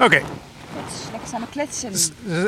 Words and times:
Oké, 0.00 0.22
Lekker 1.12 1.28
samen 1.30 1.48
kletsen. 1.50 1.92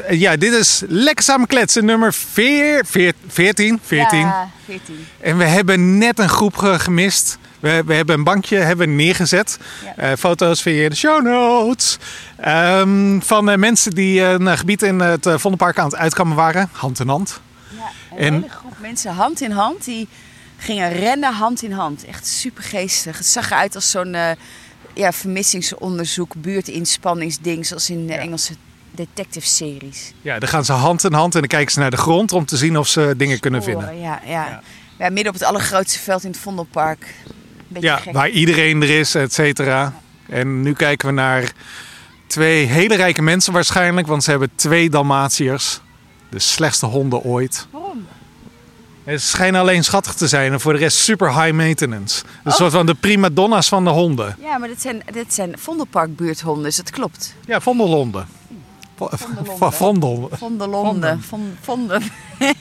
eh, 0.07 0.21
ja, 0.21 0.37
dit 0.37 0.53
is 0.53 0.83
Lekker 0.89 1.25
Samen 1.25 1.47
Kletsen 1.47 1.85
nummer 1.85 2.15
veer, 2.15 2.85
veer- 2.87 3.13
14. 3.29 3.81
14. 3.83 4.19
Ja, 4.19 4.51
14. 4.65 5.07
En 5.21 5.37
we 5.39 5.45
hebben 5.45 5.99
net 5.99 6.19
een 6.19 6.29
groep 6.29 6.57
ge- 6.57 6.79
gemist. 6.79 7.39
We, 7.61 7.83
we 7.87 7.95
hebben 7.95 8.15
een 8.15 8.25
bankje 8.25 8.57
hebben 8.57 8.97
neergezet. 8.97 9.59
Ja. 9.85 9.95
Eh, 9.97 10.17
foto's 10.19 10.65
in 10.67 10.89
de 10.89 10.95
show 10.97 11.23
notes. 11.23 11.99
Ehm, 12.37 13.21
van 13.21 13.51
eh, 13.51 13.57
mensen 13.57 13.93
die 13.93 14.21
een 14.23 14.59
gebied 14.59 14.83
in 14.83 15.01
het 15.01 15.27
uh, 15.27 15.35
Vondelpark 15.39 15.79
aan 15.79 15.85
het 15.85 15.97
uitkammen 15.97 16.37
waren. 16.37 16.69
Hand 16.73 17.01
in 17.01 17.09
hand. 17.09 17.41
Ja, 17.77 18.17
een 18.17 18.19
En- 18.19 18.33
hele 18.35 18.49
groep 18.49 18.75
mensen 18.81 19.13
hand 19.15 19.41
in 19.41 19.51
hand. 19.51 19.85
Die 19.85 20.09
gingen 20.57 20.93
rennen 20.93 21.33
hand 21.33 21.63
in 21.63 21.73
hand. 21.73 22.05
Echt 22.05 22.27
super 22.27 22.63
geestig. 22.63 23.19
Het 23.19 23.27
zag 23.27 23.51
eruit 23.51 23.75
als 23.75 23.91
zo'n 23.91 24.17
ja, 24.99 25.13
vermissingsonderzoek, 25.13 26.35
buurtinspanningsding. 26.37 27.67
Zoals 27.67 27.91
in 27.91 28.07
de 28.07 28.13
Ja. 28.13 28.19
Engelse 28.19 28.53
detective 28.91 29.47
series. 29.47 30.13
Ja, 30.23 30.39
dan 30.39 30.49
gaan 30.49 30.65
ze 30.65 30.73
hand 30.73 31.05
in 31.05 31.13
hand 31.13 31.35
en 31.35 31.41
dan 31.41 31.49
kijken 31.49 31.73
ze 31.73 31.79
naar 31.79 31.91
de 31.91 31.97
grond 31.97 32.33
om 32.33 32.45
te 32.45 32.57
zien 32.57 32.79
of 32.79 32.89
ze 32.89 33.15
dingen 33.17 33.41
kunnen 33.41 33.63
vinden. 33.63 33.99
Ja, 33.99 34.21
ja. 34.25 34.31
Ja. 34.31 34.63
Ja. 34.99 35.09
midden 35.09 35.27
op 35.27 35.39
het 35.39 35.49
allergrootste 35.49 35.99
veld 35.99 36.25
in 36.25 36.31
het 36.31 36.39
Vondelpark. 36.41 37.15
Beetje 37.69 37.89
Ja, 37.89 37.97
gek. 37.97 38.13
waar 38.13 38.29
iedereen 38.29 38.83
er 38.83 38.91
is, 38.99 39.15
et 39.15 39.33
cetera. 39.33 39.95
En 40.29 40.63
nu 40.63 40.73
kijken 40.73 41.09
we 41.09 41.15
naar 41.15 41.53
twee 42.27 42.67
hele 42.67 42.95
rijke 42.97 43.23
mensen 43.23 43.53
waarschijnlijk, 43.53 44.07
want 44.07 44.25
ze 44.25 44.31
hebben 44.31 44.51
twee 44.55 44.91
Dalmatiërs. 44.91 45.81
De 46.31 46.39
slechtste 46.39 46.87
honden 46.87 47.23
ooit. 47.23 47.67
Ze 49.09 49.19
schijnen 49.19 49.61
alleen 49.61 49.85
schattig 49.85 50.15
te 50.15 50.29
zijn 50.29 50.53
en 50.53 50.61
voor 50.61 50.73
de 50.73 50.79
rest 50.79 50.97
super 50.99 51.43
high 51.43 51.53
maintenance. 51.57 52.23
Een 52.45 52.51
Oh. 52.51 52.57
soort 52.57 52.73
van 52.73 52.87
de 52.87 52.95
prima 52.95 53.29
donna's 53.29 53.69
van 53.69 53.85
de 53.85 53.91
honden. 53.91 54.37
Ja, 54.41 54.59
maar 54.59 54.69
dit 54.69 54.81
zijn, 54.81 55.03
dit 55.13 55.35
zijn 55.35 55.59
Vondelpark 55.59 56.17
buurthonden, 56.17 56.65
dus 56.65 56.77
dat 56.77 56.91
klopt. 56.91 57.35
Ja, 57.47 57.61
vondelhonden. 57.61 58.27
Vo- 58.97 59.09
Vondelhonden. 59.13 59.57
vo- 59.59 59.71
Vondel. 59.71 60.31
Vondelonden. 60.33 61.23
Von, 61.23 61.57
vonden. 61.61 62.03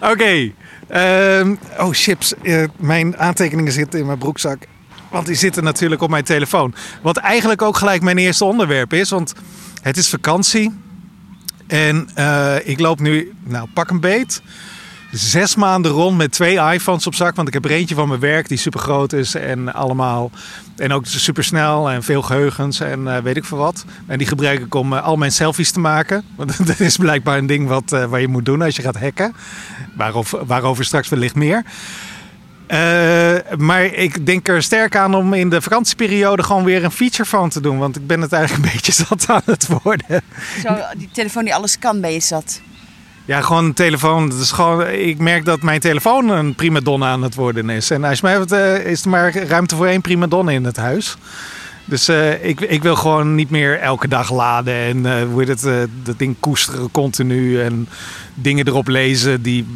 Oké. 0.00 0.52
ehm, 0.88 1.54
oh, 1.78 1.88
chips. 1.92 2.34
Eh, 2.42 2.64
mijn 2.76 3.16
aantekeningen 3.18 3.72
zitten 3.72 4.00
in 4.00 4.06
mijn 4.06 4.18
broekzak. 4.18 4.66
Want 5.10 5.26
die 5.26 5.34
zitten 5.36 5.64
natuurlijk 5.64 6.02
op 6.02 6.10
mijn 6.10 6.24
telefoon. 6.24 6.74
Wat 7.02 7.16
eigenlijk 7.16 7.62
ook 7.62 7.76
gelijk 7.76 8.02
mijn 8.02 8.18
eerste 8.18 8.44
onderwerp 8.44 8.92
is. 8.92 9.10
Want 9.10 9.32
het 9.82 9.96
is 9.96 10.08
vakantie. 10.08 10.84
En 11.66 12.08
eh, 12.14 12.54
ik 12.64 12.80
loop 12.80 13.00
nu, 13.00 13.32
nou 13.44 13.68
pak 13.74 13.90
een 13.90 14.00
beet. 14.00 14.42
Zes 15.10 15.54
maanden 15.54 15.92
rond 15.92 16.16
met 16.16 16.32
twee 16.32 16.58
iPhones 16.58 17.06
op 17.06 17.14
zak. 17.14 17.36
Want 17.36 17.48
ik 17.48 17.54
heb 17.54 17.64
er 17.64 17.70
eentje 17.70 17.94
van 17.94 18.08
mijn 18.08 18.20
werk 18.20 18.48
die 18.48 18.58
super 18.58 18.80
groot 18.80 19.12
is. 19.12 19.34
En 19.34 19.74
allemaal. 19.74 20.30
En 20.76 20.92
ook 20.92 21.06
super 21.06 21.44
snel 21.44 21.90
en 21.90 22.02
veel 22.02 22.22
geheugens 22.22 22.80
en 22.80 23.16
eh, 23.16 23.22
weet 23.22 23.36
ik 23.36 23.44
veel 23.44 23.58
wat. 23.58 23.84
En 24.06 24.18
die 24.18 24.26
gebruik 24.26 24.60
ik 24.60 24.74
om 24.74 24.92
eh, 24.92 25.02
al 25.02 25.16
mijn 25.16 25.32
selfies 25.32 25.70
te 25.70 25.80
maken. 25.80 26.24
Want 26.36 26.66
dat 26.66 26.80
is 26.80 26.96
blijkbaar 26.96 27.38
een 27.38 27.46
ding 27.46 27.68
wat, 27.68 27.90
waar 27.90 28.20
je 28.20 28.28
moet 28.28 28.44
doen 28.44 28.62
als 28.62 28.76
je 28.76 28.82
gaat 28.82 28.98
hacken. 28.98 29.34
Waarover, 29.94 30.46
waarover 30.46 30.84
straks 30.84 31.08
wellicht 31.08 31.34
meer. 31.34 31.64
Eh, 32.66 33.34
maar 33.58 33.84
ik 33.84 34.26
denk 34.26 34.48
er 34.48 34.62
sterk 34.62 34.96
aan 34.96 35.14
om 35.14 35.34
in 35.34 35.50
de 35.50 35.62
vakantieperiode 35.62 36.42
gewoon 36.42 36.64
weer 36.64 36.84
een 36.84 36.90
feature 36.90 37.28
van 37.28 37.48
te 37.48 37.60
doen. 37.60 37.78
Want 37.78 37.96
ik 37.96 38.06
ben 38.06 38.20
het 38.20 38.32
eigenlijk 38.32 38.64
een 38.64 38.72
beetje 38.74 38.92
zat 38.92 39.24
aan 39.28 39.42
het 39.44 39.68
worden. 39.82 40.22
Zo, 40.62 40.74
die 40.96 41.08
telefoon 41.12 41.44
die 41.44 41.54
alles 41.54 41.78
kan, 41.78 42.00
ben 42.00 42.12
je 42.12 42.20
zat. 42.20 42.60
Ja, 43.24 43.40
gewoon 43.40 43.64
een 43.64 43.74
telefoon. 43.74 44.28
Dat 44.28 44.38
is 44.38 44.50
gewoon, 44.50 44.86
ik 44.88 45.18
merk 45.18 45.44
dat 45.44 45.62
mijn 45.62 45.80
telefoon 45.80 46.28
een 46.28 46.54
prima 46.54 46.80
donna 46.80 47.10
aan 47.10 47.22
het 47.22 47.34
worden 47.34 47.70
is. 47.70 47.90
En 47.90 48.04
als 48.04 48.18
je 48.18 48.26
mij 48.26 48.34
hebt, 48.34 48.52
eh, 48.52 48.86
is 48.86 49.02
er 49.02 49.10
maar 49.10 49.36
ruimte 49.36 49.76
voor 49.76 49.86
één 49.86 50.00
prima 50.00 50.26
donna 50.26 50.50
in 50.50 50.64
het 50.64 50.76
huis. 50.76 51.16
Dus 51.84 52.08
eh, 52.08 52.44
ik, 52.44 52.60
ik 52.60 52.82
wil 52.82 52.96
gewoon 52.96 53.34
niet 53.34 53.50
meer 53.50 53.78
elke 53.78 54.08
dag 54.08 54.32
laden 54.32 54.74
en 54.74 55.06
eh 55.06 55.24
hoe 55.32 55.44
het, 55.44 55.88
dat 56.02 56.18
ding 56.18 56.36
koesteren 56.40 56.90
continu. 56.90 57.62
En 57.62 57.88
dingen 58.38 58.66
erop 58.66 58.88
lezen 58.88 59.42
die 59.42 59.66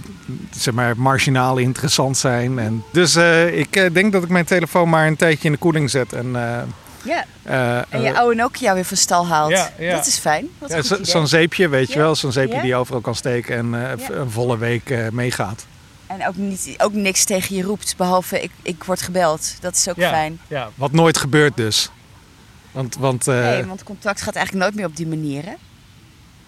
zeg 0.50 0.74
maar, 0.74 0.98
marginaal 0.98 1.56
interessant 1.58 2.16
zijn. 2.16 2.58
En, 2.58 2.84
dus 2.92 3.14
eh, 3.16 3.58
ik 3.58 3.76
eh, 3.76 3.92
denk 3.94 4.12
dat 4.12 4.22
ik 4.22 4.28
mijn 4.28 4.44
telefoon 4.44 4.88
maar 4.88 5.06
een 5.06 5.16
tijdje 5.16 5.44
in 5.46 5.52
de 5.52 5.58
koeling 5.58 5.90
zet. 5.90 6.12
En, 6.12 6.36
eh, 6.36 6.62
Ja. 7.02 7.24
eh, 7.42 7.76
En 7.94 8.02
je 8.02 8.18
oude 8.18 8.34
Nokia 8.34 8.74
weer 8.74 8.84
van 8.84 8.96
stal 8.96 9.26
haalt. 9.26 9.50
Ja, 9.50 9.70
ja. 9.78 9.96
Dat 9.96 10.06
is 10.06 10.18
fijn. 10.18 10.48
Ja, 10.68 10.82
zo'n 11.02 11.26
zeepje, 11.26 11.68
weet 11.68 11.92
je 11.92 11.98
wel. 11.98 12.14
Zo'n 12.14 12.32
zeepje 12.32 12.58
die 12.60 12.68
je 12.68 12.74
overal 12.74 13.00
kan 13.00 13.14
steken 13.14 13.56
en 13.56 13.72
een 14.20 14.30
volle 14.30 14.58
week 14.58 14.94
meegaat. 15.12 15.66
En 16.06 16.26
ook, 16.26 16.36
niet, 16.36 16.74
ook 16.78 16.92
niks 16.92 17.24
tegen 17.24 17.56
je 17.56 17.62
roept, 17.62 17.94
behalve 17.96 18.42
ik, 18.42 18.50
ik 18.62 18.84
word 18.84 19.02
gebeld. 19.02 19.54
Dat 19.60 19.74
is 19.76 19.88
ook 19.88 19.96
fijn. 19.96 20.40
Ja, 20.48 20.68
wat 20.74 20.92
nooit 20.92 21.18
gebeurt 21.18 21.56
dus. 21.56 21.90
Want, 22.72 22.96
want 22.96 23.26
Nee, 23.26 23.64
want 23.64 23.82
contact 23.82 24.22
gaat 24.22 24.34
eigenlijk 24.34 24.64
nooit 24.64 24.76
meer 24.76 24.86
op 24.86 24.96
die 24.96 25.06
manier. 25.06 25.44
Hè? 25.44 25.52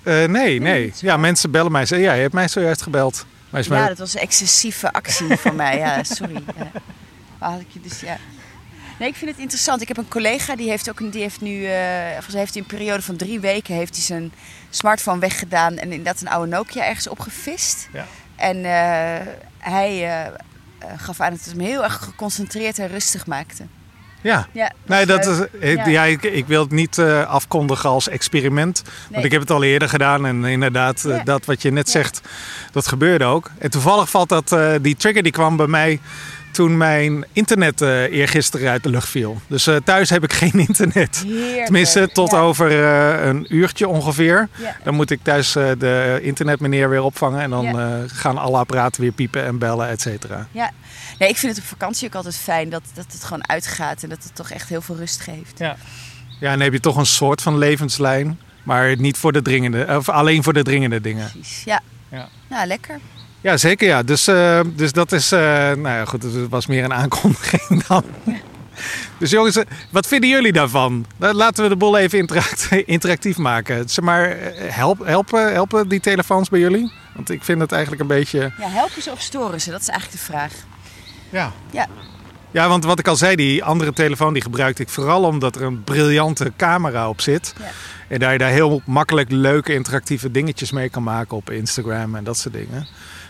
Eh, 0.02 0.24
nee, 0.24 0.60
nee. 0.60 0.92
Ja, 1.00 1.16
mensen 1.16 1.50
bellen 1.50 1.72
mij 1.72 1.80
en 1.80 1.86
zeggen, 1.86 2.06
ja, 2.06 2.14
je 2.14 2.20
hebt 2.20 2.34
mij 2.34 2.48
zojuist 2.48 2.82
gebeld. 2.82 3.26
Maar 3.50 3.60
is 3.60 3.66
Ja, 3.66 3.72
mij... 3.72 3.88
dat 3.88 3.98
was 3.98 4.14
een 4.14 4.20
excessieve 4.20 4.92
actie 4.92 5.36
van 5.36 5.56
mij. 5.56 5.78
Ja, 5.78 6.02
sorry. 6.04 6.42
Ja. 6.58 6.70
Had 7.48 7.60
ik 7.60 7.66
je 7.68 7.80
dus, 7.80 8.00
ja. 8.00 8.16
Nee, 8.98 9.08
ik 9.08 9.14
vind 9.14 9.30
het 9.30 9.40
interessant. 9.40 9.80
Ik 9.80 9.88
heb 9.88 9.96
een 9.96 10.08
collega 10.08 10.56
die 10.56 10.68
heeft 10.68 10.90
ook 10.90 11.00
een, 11.00 11.10
die 11.10 11.20
heeft 11.20 11.40
nu, 11.40 11.64
eh 11.64 12.10
volgens 12.10 12.32
mij 12.32 12.40
heeft 12.40 12.54
hij 12.54 12.62
een 12.62 12.76
periode 12.76 13.02
van 13.02 13.16
drie 13.16 13.40
weken 13.40 13.74
heeft 13.74 13.94
hij 13.94 14.04
zijn 14.04 14.32
smartphone 14.70 15.18
weggedaan 15.20 15.76
en 15.76 15.90
inderdaad 15.90 16.20
een 16.20 16.28
oude 16.28 16.50
Nokia 16.50 16.86
ergens 16.86 17.08
opgevist. 17.08 17.88
Ja. 17.92 18.06
En 18.36 18.64
eh, 18.64 19.26
hij 19.58 20.08
gaf 20.96 21.20
aan 21.20 21.30
dat 21.30 21.44
het 21.44 21.50
hem 21.52 21.60
heel 21.60 21.84
erg 21.84 21.94
geconcentreerd 22.04 22.78
en 22.78 22.88
rustig 22.88 23.26
maakte. 23.26 23.64
Ja, 24.22 24.46
Ja, 24.52 24.72
nee, 24.86 25.06
dat 25.06 25.26
leuk. 25.26 25.48
is, 25.60 25.60
eh, 25.76 25.86
Ja. 25.86 26.04
ik, 26.04 26.22
ik 26.22 26.46
wil 26.46 26.62
het 26.62 26.70
niet 26.70 26.98
eh, 26.98 27.26
afkondigen 27.26 27.88
als 27.90 28.08
experiment. 28.08 28.82
Want 29.10 29.24
ik 29.24 29.30
heb 29.32 29.40
het 29.40 29.50
al 29.50 29.62
eerder 29.62 29.88
gedaan 29.88 30.26
en 30.26 30.44
inderdaad, 30.44 31.04
eh, 31.04 31.16
Ja. 31.16 31.24
dat 31.24 31.44
wat 31.44 31.62
je 31.62 31.70
net 31.72 31.88
zegt, 31.90 32.20
dat 32.72 32.86
gebeurde 32.86 33.24
ook. 33.24 33.50
En 33.58 33.70
toevallig 33.70 34.10
valt 34.10 34.28
dat, 34.28 34.52
eh, 34.52 34.72
die 34.80 34.96
trigger 34.96 35.22
die 35.22 35.32
kwam 35.32 35.56
bij 35.56 35.66
mij 35.66 36.00
toen 36.52 36.76
mijn 36.76 37.24
internet 37.32 37.80
eh 37.80 38.02
eergisteren 38.02 38.70
uit 38.70 38.82
de 38.82 38.88
lucht 38.90 39.08
viel. 39.08 39.40
Dus 39.46 39.66
eh, 39.66 39.76
thuis 39.84 40.10
heb 40.10 40.22
ik 40.24 40.32
geen 40.42 40.52
internet. 40.52 41.22
Heerlijk. 41.26 41.64
Tenminste, 41.64 42.08
tot 42.12 42.30
Ja. 42.30 42.38
over 42.38 42.84
eh, 42.84 43.26
een 43.26 43.46
uurtje 43.48 43.88
ongeveer. 43.88 44.48
Ja. 44.58 44.76
Dan 44.84 44.94
moet 44.94 45.10
ik 45.10 45.18
thuis 45.22 45.56
eh, 45.56 45.64
de 45.78 46.18
internetmeneer 46.22 46.88
weer 46.88 47.02
opvangen. 47.02 47.40
En 47.40 47.50
dan 47.50 47.64
Ja. 47.64 47.70
eh, 47.72 47.94
gaan 48.06 48.38
alle 48.38 48.56
apparaten 48.58 49.02
weer 49.02 49.12
piepen 49.12 49.44
en 49.44 49.58
bellen, 49.58 49.88
et 49.88 50.00
cetera. 50.00 50.46
Ja, 50.50 50.70
nee, 51.22 51.30
ik 51.30 51.38
vind 51.38 51.54
het 51.56 51.62
op 51.64 51.68
vakantie 51.70 52.06
ook 52.06 52.14
altijd 52.14 52.36
fijn 52.36 52.68
dat, 52.70 52.82
dat 52.94 53.12
het 53.12 53.24
gewoon 53.24 53.48
uitgaat 53.48 54.02
en 54.02 54.08
dat 54.08 54.22
het 54.24 54.34
toch 54.34 54.50
echt 54.50 54.68
heel 54.68 54.80
veel 54.80 54.96
rust 54.96 55.20
geeft. 55.20 55.58
Ja. 55.58 55.76
Ja, 56.40 56.46
en 56.50 56.52
dan 56.52 56.60
heb 56.60 56.72
je 56.72 56.80
toch 56.80 56.96
een 56.96 57.06
soort 57.06 57.42
van 57.42 57.58
levenslijn. 57.58 58.38
Maar 58.62 58.96
niet 58.96 59.16
voor 59.16 59.32
de 59.32 59.42
dringende, 59.42 59.86
of 59.96 60.08
alleen 60.08 60.42
voor 60.42 60.52
de 60.52 60.62
dringende 60.62 61.00
dingen. 61.00 61.30
Precies. 61.30 61.64
Ja. 61.64 61.80
Ja. 62.10 62.28
Nou, 62.48 62.66
lekker. 62.66 62.98
Ja, 63.40 63.56
zeker 63.56 63.88
ja. 63.88 64.02
Dus, 64.02 64.26
eh, 64.26 64.60
dus 64.74 64.92
dat 64.92 65.12
is, 65.12 65.32
eh, 65.32 65.38
nou 65.40 65.88
ja 65.88 66.04
goed, 66.04 66.22
het 66.22 66.48
was 66.48 66.66
meer 66.66 66.84
een 66.84 66.92
aankondiging 66.92 67.82
dan. 67.86 68.04
Dus 69.18 69.30
jongens, 69.30 69.56
eh, 69.56 69.64
wat 69.90 70.06
vinden 70.06 70.30
jullie 70.30 70.52
daarvan? 70.52 71.06
La- 71.18 71.32
Laten 71.34 71.62
we 71.62 71.68
de 71.68 71.76
boel 71.76 71.98
even 71.98 72.18
interact- 72.18 72.68
interactief 72.86 73.36
maken. 73.36 73.88
Zeg 73.88 74.04
maar, 74.04 74.36
help, 74.56 75.04
helpen, 75.06 75.52
helpen 75.52 75.88
die 75.88 76.00
telefoons 76.00 76.48
bij 76.48 76.60
jullie? 76.60 76.92
Want 77.14 77.30
ik 77.30 77.44
vind 77.44 77.60
het 77.60 77.72
eigenlijk 77.72 78.02
een 78.02 78.08
beetje... 78.08 78.38
Ja, 78.58 78.68
helpen 78.68 79.02
ze 79.02 79.10
of 79.10 79.20
storen 79.20 79.60
ze? 79.60 79.70
Dat 79.70 79.80
is 79.80 79.88
eigenlijk 79.88 80.18
de 80.20 80.32
vraag. 80.32 80.52
Ja. 81.32 81.52
Ja. 81.70 81.86
Ja, 82.50 82.68
want 82.68 82.84
wat 82.84 82.98
ik 82.98 83.08
al 83.08 83.16
zei, 83.16 83.36
die 83.36 83.64
andere 83.64 83.92
telefoon 83.92 84.32
die 84.32 84.42
gebruikte 84.42 84.82
ik 84.82 84.88
vooral 84.88 85.24
omdat 85.24 85.56
er 85.56 85.62
een 85.62 85.84
briljante 85.84 86.52
camera 86.56 87.08
op 87.08 87.20
zit. 87.20 87.54
Ja. 87.58 87.70
En 88.08 88.18
daar 88.18 88.32
je 88.32 88.38
daar 88.38 88.50
heel 88.50 88.82
makkelijk 88.84 89.30
leuke 89.30 89.74
interactieve 89.74 90.30
dingetjes 90.30 90.70
mee 90.70 90.88
kan 90.88 91.02
maken 91.02 91.36
op 91.36 91.50
Instagram 91.50 92.14
en 92.14 92.24
dat 92.24 92.38
soort 92.38 92.54
dingen. 92.54 92.86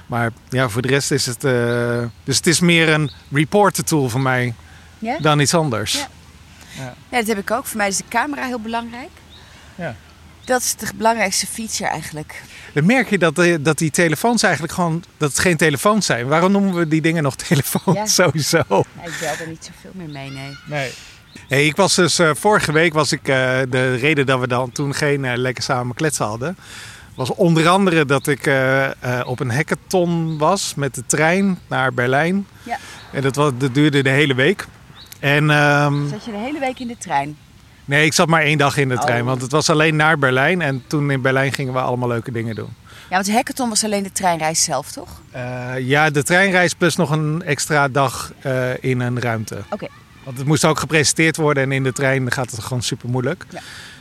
Maar 0.06 0.30
ja, 0.48 0.68
voor 0.68 0.82
de 0.82 0.88
rest 0.88 1.10
is 1.10 1.26
het... 1.26 1.44
eh, 1.44 2.02
dus 2.24 2.36
het 2.36 2.46
is 2.46 2.60
meer 2.60 2.88
een 2.88 3.10
reporter 3.30 3.84
tool 3.84 4.08
voor 4.08 4.20
mij 4.20 4.54
Ja? 4.98 5.18
dan 5.20 5.40
iets 5.40 5.54
anders. 5.54 5.92
Ja. 5.92 6.08
Ja, 7.08 7.18
dat 7.18 7.26
heb 7.26 7.38
ik 7.38 7.50
ook. 7.50 7.66
Voor 7.66 7.76
mij 7.76 7.88
is 7.88 7.96
de 7.96 8.04
camera 8.08 8.46
heel 8.46 8.60
belangrijk. 8.60 9.10
Ja. 9.74 9.94
Dat 10.44 10.60
is 10.60 10.74
de 10.74 10.86
belangrijkste 10.96 11.46
feature 11.46 11.90
eigenlijk. 11.90 12.42
Dan 12.74 12.86
merk 12.86 13.10
je 13.10 13.18
dat, 13.18 13.38
eh, 13.38 13.56
dat 13.60 13.78
die 13.78 13.90
telefoons 13.90 14.42
eigenlijk 14.42 14.72
gewoon... 14.74 15.04
dat 15.16 15.28
het 15.30 15.38
geen 15.38 15.56
telefoons 15.56 16.06
zijn. 16.06 16.26
Waarom 16.26 16.52
noemen 16.52 16.74
we 16.74 16.88
die 16.88 17.00
dingen 17.00 17.22
nog 17.22 17.36
telefoons 17.48 17.96
Ja. 17.96 18.06
sowieso? 18.06 18.62
Ja, 18.68 19.04
ik 19.04 19.16
bel 19.20 19.28
er 19.40 19.48
niet 19.48 19.70
zoveel 19.72 19.90
meer 19.94 20.08
mee, 20.08 20.30
nee. 20.30 20.56
Nee. 20.66 20.92
Hey, 21.48 21.66
ik 21.66 21.76
was 21.76 21.94
dus, 21.94 22.18
eh, 22.18 22.30
vorige 22.34 22.72
week 22.72 22.92
was 22.92 23.12
ik, 23.12 23.28
eh, 23.28 23.60
de 23.68 23.94
reden 23.94 24.26
dat 24.26 24.40
we 24.40 24.46
dan 24.48 24.72
toen 24.72 24.94
geen 24.94 25.36
lekker 25.36 25.62
samen 25.62 25.94
kletsen 25.94 26.26
hadden, 26.26 26.56
was 27.14 27.30
onder 27.34 27.68
andere 27.68 28.04
dat 28.04 28.26
ik 28.26 28.50
op 29.24 29.40
een 29.40 29.50
hackathon 29.50 30.38
was 30.38 30.74
met 30.74 30.94
de 30.94 31.06
trein 31.06 31.58
naar 31.68 31.94
Berlijn. 31.94 32.46
Ja. 32.62 32.78
En 33.12 33.22
dat, 33.22 33.36
was, 33.36 33.52
dat 33.58 33.74
duurde 33.74 34.02
de 34.02 34.10
hele 34.10 34.34
week. 34.34 34.66
En 35.20 35.50
ehm, 35.50 36.08
Zat 36.08 36.24
je 36.24 36.30
de 36.30 36.36
hele 36.36 36.58
week 36.58 36.78
in 36.78 36.86
de 36.86 36.96
trein? 36.98 37.36
Nee, 37.84 38.04
ik 38.04 38.12
zat 38.12 38.28
maar 38.28 38.42
één 38.42 38.58
dag 38.58 38.76
in 38.76 38.88
de 38.88 38.98
trein, 38.98 39.20
Oh. 39.20 39.26
want 39.26 39.42
het 39.42 39.50
was 39.50 39.70
alleen 39.70 39.96
naar 39.96 40.18
Berlijn. 40.18 40.60
En 40.60 40.82
toen 40.86 41.10
in 41.10 41.20
Berlijn 41.20 41.52
gingen 41.52 41.72
we 41.72 41.80
allemaal 41.80 42.08
leuke 42.08 42.32
dingen 42.32 42.54
doen. 42.54 42.68
Ja, 43.08 43.18
want 43.18 43.26
de 43.26 43.32
hackathon 43.32 43.68
was 43.68 43.84
alleen 43.84 44.02
de 44.02 44.12
treinreis 44.12 44.64
zelf, 44.64 44.92
toch? 44.92 45.08
Eh, 45.30 45.70
ja, 45.78 46.10
de 46.10 46.22
treinreis 46.22 46.74
plus 46.74 46.96
nog 46.96 47.10
een 47.10 47.42
extra 47.42 47.88
dag 47.88 48.32
eh, 48.40 48.70
in 48.80 49.00
een 49.00 49.20
ruimte. 49.20 49.62
Oké. 49.70 49.86
Want 50.24 50.38
het 50.38 50.46
moest 50.46 50.64
ook 50.64 50.78
gepresenteerd 50.78 51.36
worden 51.36 51.62
en 51.62 51.72
in 51.72 51.82
de 51.82 51.92
trein 51.92 52.32
gaat 52.32 52.50
het 52.50 52.62
gewoon 52.62 52.82
super 52.82 53.08
moeilijk. 53.08 53.44
Ja. 53.50 53.60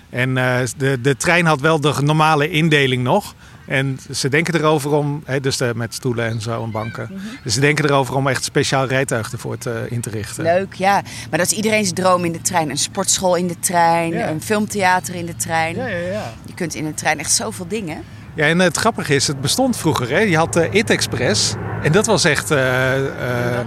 En 0.10 0.38
eh, 0.38 0.60
de, 0.78 1.02
de 1.02 1.18
trein 1.18 1.46
had 1.46 1.62
wel 1.62 1.80
de 1.82 1.94
normale 2.02 2.50
indeling 2.50 3.04
nog. 3.04 3.36
En 3.68 4.00
ze 4.12 4.30
denken 4.30 4.56
erover 4.56 4.92
om, 4.92 5.22
hè, 5.26 5.40
dus 5.40 5.58
de, 5.58 5.72
met 5.76 5.94
stoelen 5.94 6.26
en 6.26 6.42
zo 6.42 6.64
en 6.64 6.72
banken. 6.72 7.10
Dus 7.44 7.54
ze 7.54 7.60
denken 7.60 7.86
erover 7.86 8.16
om 8.16 8.28
echt 8.28 8.44
speciaal 8.44 8.86
rijtuig 8.88 9.32
ervoor 9.32 9.58
te, 9.58 9.86
in 9.90 10.02
te 10.02 10.10
richten. 10.10 10.44
Leuk, 10.44 10.74
ja. 10.74 11.02
Maar 11.30 11.40
dat 11.40 11.52
is 11.52 11.58
iedereen's 11.58 11.94
droom 11.94 12.26
in 12.26 12.32
de 12.32 12.42
trein. 12.42 12.70
Een 12.70 12.78
sportschool 12.78 13.36
in 13.36 13.48
de 13.48 13.60
trein, 13.60 14.12
Ja. 14.14 14.30
een 14.30 14.42
filmtheater 14.42 15.16
in 15.16 15.26
de 15.26 15.36
trein. 15.36 15.76
Ja, 15.76 15.88
ja, 15.88 15.98
ja. 16.12 16.34
Je 16.46 16.54
kunt 16.54 16.76
in 16.76 16.86
een 16.86 16.94
trein 16.94 17.20
echt 17.20 17.32
zoveel 17.32 17.68
dingen. 17.68 18.04
Ja, 18.36 18.46
en 18.46 18.60
het 18.60 18.78
grappige 18.78 19.16
is, 19.16 19.28
het 19.28 19.42
bestond 19.42 19.78
vroeger. 19.78 20.10
Hè? 20.10 20.20
Je 20.20 20.38
had 20.38 20.54
de 20.54 20.70
IT 20.70 20.90
Express. 20.90 21.54
En 21.84 21.92
dat 21.92 22.06
was 22.06 22.24
echt. 22.24 22.52
eh, 22.52 22.94
Een 22.96 23.08
eh. 23.18 23.60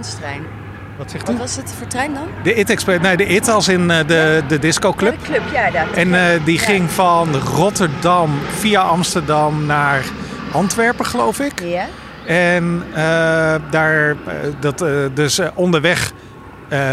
Wat 0.97 1.11
zegt 1.11 1.27
Wat 1.27 1.35
u? 1.35 1.37
was 1.39 1.55
het 1.55 1.73
voor 1.77 1.87
trein 1.87 2.13
dan? 2.13 2.27
De 2.43 2.53
IT 2.53 2.69
Express. 2.69 3.01
Nee, 3.01 3.17
de 3.17 3.25
IT 3.25 3.47
als 3.49 3.67
in 3.67 3.91
eh, 3.91 4.07
de, 4.07 4.43
de 4.47 4.59
disco 4.59 4.93
club. 4.93 5.13
Ja, 5.13 5.19
de 5.19 5.25
club, 5.25 5.41
ja. 5.53 5.71
Daar. 5.71 5.91
En 5.93 6.13
eh, 6.13 6.45
die 6.45 6.59
Ja. 6.59 6.65
ging 6.65 6.91
van 6.91 7.35
Rotterdam 7.35 8.39
via 8.49 8.81
Amsterdam 8.81 9.65
naar 9.65 10.03
Antwerpen, 10.51 11.05
geloof 11.05 11.39
ik. 11.39 11.61
Ja? 11.63 11.85
En 12.25 12.83
eh, 12.93 13.55
daar, 13.69 14.15
dat, 14.59 14.85
dus 15.13 15.39
onderweg 15.53 16.11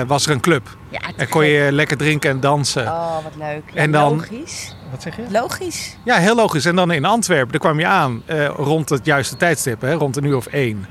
was 0.07 0.27
er 0.27 0.33
een 0.33 0.41
club. 0.41 0.77
Ja, 0.89 0.99
En 1.17 1.29
kon 1.29 1.41
gek. 1.43 1.51
je 1.51 1.69
lekker 1.73 1.97
drinken 1.97 2.31
en 2.31 2.41
dansen. 2.41 2.87
Oh, 2.87 3.15
wat 3.15 3.33
leuk. 3.39 3.63
Ja, 3.67 3.81
En 3.81 3.91
dan- 3.93 4.13
Logisch. 4.31 4.77
Wat 4.91 5.03
zeg 5.03 5.17
je? 5.17 5.23
Logisch. 5.31 5.97
Ja, 6.05 6.17
heel 6.17 6.35
logisch. 6.35 6.65
En 6.65 6.77
dan 6.77 6.91
in 6.91 7.05
Antwerpen, 7.05 7.51
daar 7.51 7.61
kwam 7.61 7.79
je 7.79 7.87
aan 7.87 8.23
rond 8.57 8.89
het 8.89 9.05
juiste 9.07 9.37
tijdstip, 9.37 9.81
hè, 9.81 9.93
rond 9.93 10.17
een 10.17 10.25
uur 10.25 10.37
of 10.37 10.47
één. 10.47 10.87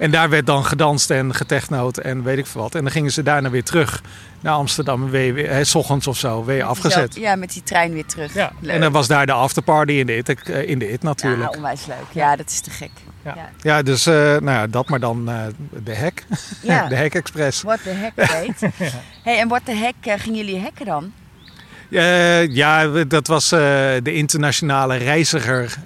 En 0.00 0.10
daar 0.10 0.28
werd 0.28 0.46
dan 0.46 0.64
gedanst 0.64 1.10
en 1.10 1.34
getechnoot 1.34 1.98
en 1.98 2.22
weet 2.22 2.38
ik 2.38 2.46
veel 2.46 2.60
wat. 2.60 2.74
En 2.74 2.82
dan 2.82 2.90
gingen 2.90 3.12
ze 3.12 3.22
daarna 3.22 3.50
weer 3.50 3.64
terug 3.64 4.02
naar 4.40 4.54
Amsterdam. 4.54 5.04
En 5.04 5.10
weer, 5.10 5.66
's 5.66 5.74
ochtends 5.74 6.06
of 6.06 6.16
zo, 6.18 6.44
weer 6.44 6.62
afgezet. 6.62 7.14
Ja, 7.14 7.36
met 7.36 7.52
die 7.52 7.62
trein 7.62 7.92
weer 7.92 8.06
terug. 8.06 8.34
Ja. 8.34 8.52
Leuk. 8.60 8.74
En 8.74 8.80
dan 8.80 8.92
was 8.92 9.06
daar 9.06 9.26
de 9.26 9.32
afterparty 9.32 9.92
in 9.92 10.06
de 10.06 10.16
IT, 10.16 10.28
eh, 10.28 10.68
in 10.68 10.78
de 10.78 10.92
IT 10.92 11.02
natuurlijk. 11.02 11.50
Ja, 11.50 11.56
onwijs 11.56 11.86
leuk. 11.86 12.06
Ja, 12.12 12.36
dat 12.36 12.50
is 12.50 12.60
te 12.60 12.70
gek. 12.70 12.90
Ja, 13.24 13.34
Ja. 13.36 13.50
ja 13.62 13.82
dus 13.82 14.06
eh, 14.06 14.14
nou 14.14 14.50
ja, 14.50 14.66
dat 14.66 14.88
maar 14.88 15.00
dan 15.00 15.28
eh, 15.28 15.42
de 15.84 15.94
hek. 15.94 16.24
Ja. 16.62 16.88
de 16.88 16.94
Hek 16.94 17.14
Express. 17.14 17.62
What 17.62 17.82
the 17.82 17.88
heck, 17.88 18.12
weet. 18.14 18.70
hey, 19.24 19.38
en 19.38 19.48
what 19.48 19.64
the 19.64 19.72
heck 19.72 19.94
eh, 20.00 20.14
gingen 20.18 20.38
jullie 20.38 20.60
hacken 20.60 20.86
dan? 20.86 21.12
Ja, 22.50 22.86
dat 23.04 23.26
was 23.26 23.48
de 23.48 24.00
internationale 24.12 24.96
reiziger 24.96 25.76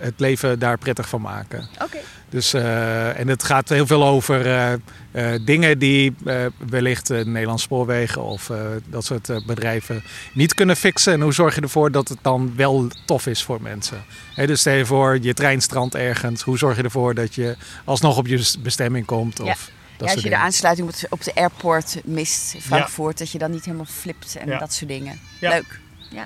het 0.00 0.14
leven 0.16 0.58
daar 0.58 0.78
prettig 0.78 1.08
van 1.08 1.20
maken. 1.20 1.68
Oké. 1.82 1.98
Dus, 2.28 2.52
eh, 2.54 3.18
en 3.18 3.28
het 3.28 3.42
gaat 3.42 3.68
heel 3.68 3.86
veel 3.86 4.04
over 4.06 4.46
eh, 4.46 4.72
eh, 4.72 5.40
dingen 5.44 5.78
die 5.78 6.14
eh, 6.24 6.44
wellicht 6.68 7.08
Nederlandse 7.08 7.64
spoorwegen 7.64 8.22
of 8.22 8.50
eh, 8.50 8.58
dat 8.88 9.04
soort 9.04 9.46
bedrijven 9.46 10.02
niet 10.32 10.54
kunnen 10.54 10.76
fixen. 10.76 11.12
En 11.12 11.20
hoe 11.20 11.32
zorg 11.34 11.54
je 11.54 11.60
ervoor 11.60 11.90
dat 11.90 12.08
het 12.08 12.18
dan 12.22 12.52
wel 12.56 12.88
tof 13.04 13.26
is 13.26 13.42
voor 13.42 13.62
mensen? 13.62 14.04
Hè, 14.34 14.46
dus 14.46 14.60
stel 14.60 14.74
je 14.74 14.86
voor, 14.86 15.18
je 15.20 15.34
trein 15.34 15.60
strandt 15.60 15.94
ergens. 15.94 16.42
Hoe 16.42 16.58
zorg 16.58 16.76
je 16.76 16.82
ervoor 16.82 17.14
dat 17.14 17.34
je 17.34 17.56
alsnog 17.84 18.16
op 18.18 18.26
je 18.26 18.52
bestemming 18.62 19.06
komt? 19.06 19.40
Of 19.40 19.46
Ja. 19.46 19.54
dat 19.54 19.60
Ja, 19.98 20.06
soort 20.06 20.12
als 20.14 20.22
je 20.22 20.28
de 20.28 20.36
aansluiting 20.36 20.90
op, 21.08 21.24
de 21.24 21.34
airport 21.34 22.00
mist 22.04 22.54
in 22.54 22.60
Frankfurt, 22.60 23.18
dat 23.18 23.30
je 23.30 23.38
dan 23.38 23.50
niet 23.50 23.64
helemaal 23.64 23.86
flipt 23.86 24.36
en 24.36 24.48
Ja. 24.48 24.58
dat 24.58 24.72
soort 24.72 24.90
dingen. 24.90 25.20
Ja. 25.40 25.50
Leuk. 25.50 25.80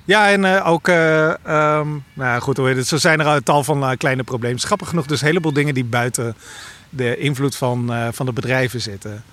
Ja, 0.04 0.30
en 0.30 0.44
eh, 0.44 0.66
ook, 0.68 0.88
eh, 0.88 1.28
ehm, 1.46 1.88
nou 2.12 2.40
goed, 2.40 2.56
hoe 2.56 2.66
heet 2.68 2.76
het? 2.76 2.86
zo 2.86 2.96
zijn 2.96 3.20
er 3.20 3.26
een 3.26 3.42
tal 3.42 3.64
van 3.64 3.82
eh, 3.82 3.90
kleine 3.96 4.22
problemen. 4.22 4.60
Grappig 4.60 4.88
genoeg, 4.88 5.06
dus 5.06 5.20
een 5.20 5.26
heleboel 5.26 5.52
dingen 5.52 5.74
die 5.74 5.84
buiten 5.84 6.36
de 6.90 7.16
invloed 7.16 7.56
van, 7.56 7.92
van 8.12 8.26
de 8.26 8.32
bedrijven 8.32 8.80
zitten. 8.80 9.24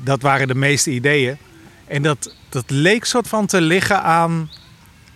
Dat 0.00 0.22
waren 0.22 0.48
de 0.48 0.54
meeste 0.54 0.90
ideeën. 0.90 1.38
En 1.86 2.02
dat, 2.02 2.34
dat 2.48 2.64
leek 2.70 3.04
soort 3.04 3.28
van 3.28 3.46
te 3.46 3.60
liggen 3.60 4.02
aan 4.02 4.50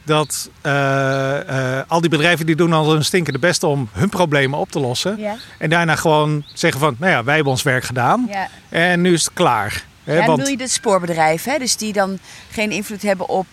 dat 0.05 0.51
al 1.89 2.01
die 2.01 2.11
bedrijven 2.11 2.47
die 2.47 2.57
doen 2.57 2.73
al 2.73 2.93
hun 2.93 3.05
stinkende 3.05 3.39
best 3.39 3.63
om 3.63 3.89
hun 3.93 4.09
problemen 4.09 4.59
op 4.59 4.71
te 4.71 4.81
lossen. 4.81 5.19
Ja. 5.19 5.37
En 5.59 5.71
daarna 5.71 5.97
gewoon 5.97 6.45
zeggen 6.55 6.81
van, 6.81 6.97
nou 6.99 7.13
ja, 7.13 7.25
wij 7.25 7.35
hebben 7.35 7.53
ons 7.53 7.63
werk 7.63 7.85
gedaan 7.85 8.27
Ja. 8.31 8.49
en 8.69 9.01
nu 9.01 9.13
is 9.13 9.25
het 9.25 9.33
klaar. 9.35 9.85
Hè, 10.05 10.15
Ja, 10.15 10.21
en 10.21 10.27
want- 10.27 10.39
bedoel 10.39 10.53
je 10.53 10.59
de 10.59 10.69
spoorbedrijven, 10.69 11.53
hè? 11.53 11.59
dus 11.59 11.77
die 11.77 11.93
dan 11.93 12.19
geen 12.51 12.71
invloed 12.71 13.03
hebben 13.03 13.29
op 13.29 13.47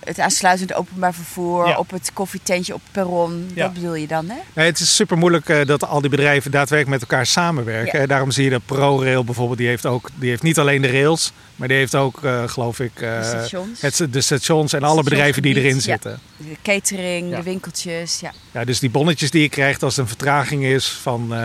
het 0.00 0.18
aansluitend 0.18 0.74
openbaar 0.74 1.14
vervoer, 1.14 1.66
Ja. 1.66 1.78
op 1.78 1.90
het 1.90 2.10
koffietentje 2.12 2.74
op 2.74 2.80
het 2.82 2.92
perron. 2.92 3.50
Ja. 3.54 3.62
Dat 3.64 3.74
bedoel 3.74 3.94
je 3.94 4.06
dan, 4.06 4.28
hè? 4.28 4.36
Nee, 4.52 4.66
het 4.66 4.80
is 4.80 4.94
super 4.96 5.18
moeilijk 5.18 5.66
dat 5.66 5.84
al 5.84 6.00
die 6.00 6.10
bedrijven 6.10 6.50
daadwerkelijk 6.50 7.00
met 7.00 7.10
elkaar 7.10 7.26
samenwerken. 7.26 7.98
Ja. 7.98 8.02
Eh, 8.04 8.08
Daarom 8.08 8.30
zie 8.30 8.44
je 8.44 8.50
dat 8.50 8.64
ProRail 8.66 9.24
bijvoorbeeld, 9.24 9.58
die 9.58 9.68
heeft, 9.68 9.86
ook, 9.86 10.08
die 10.14 10.28
heeft 10.30 10.42
niet 10.42 10.58
alleen 10.58 10.82
de 10.82 10.90
rails, 10.90 11.32
maar 11.56 11.68
die 11.68 11.76
heeft 11.76 11.94
ook, 11.94 12.24
eh, 12.24 12.48
geloof 12.48 12.80
ik, 12.80 13.00
eh, 13.00 13.20
De 13.20 13.24
stations. 13.38 13.80
het, 13.80 14.06
de 14.12 14.20
stations 14.20 14.72
en 14.72 14.82
alle 14.82 15.02
bedrijven 15.02 15.42
die 15.42 15.54
erin 15.56 15.80
zitten. 15.80 16.18
De 16.36 16.56
catering, 16.62 17.34
de 17.36 17.42
winkeltjes, 17.42 18.20
ja. 18.20 18.32
Ja, 18.52 18.64
dus 18.64 18.78
die 18.78 18.90
bonnetjes 18.90 19.30
die 19.30 19.42
je 19.42 19.48
krijgt 19.48 19.82
als 19.82 19.94
er 19.96 20.02
een 20.02 20.08
vertraging 20.08 20.64
is 20.64 20.88
van 20.88 21.34
eh, 21.34 21.42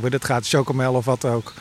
wordt 0.00 0.14
het 0.14 0.24
gaat 0.24 0.48
chocomel 0.48 0.94
of 0.94 1.04
wat 1.04 1.24
ook. 1.24 1.52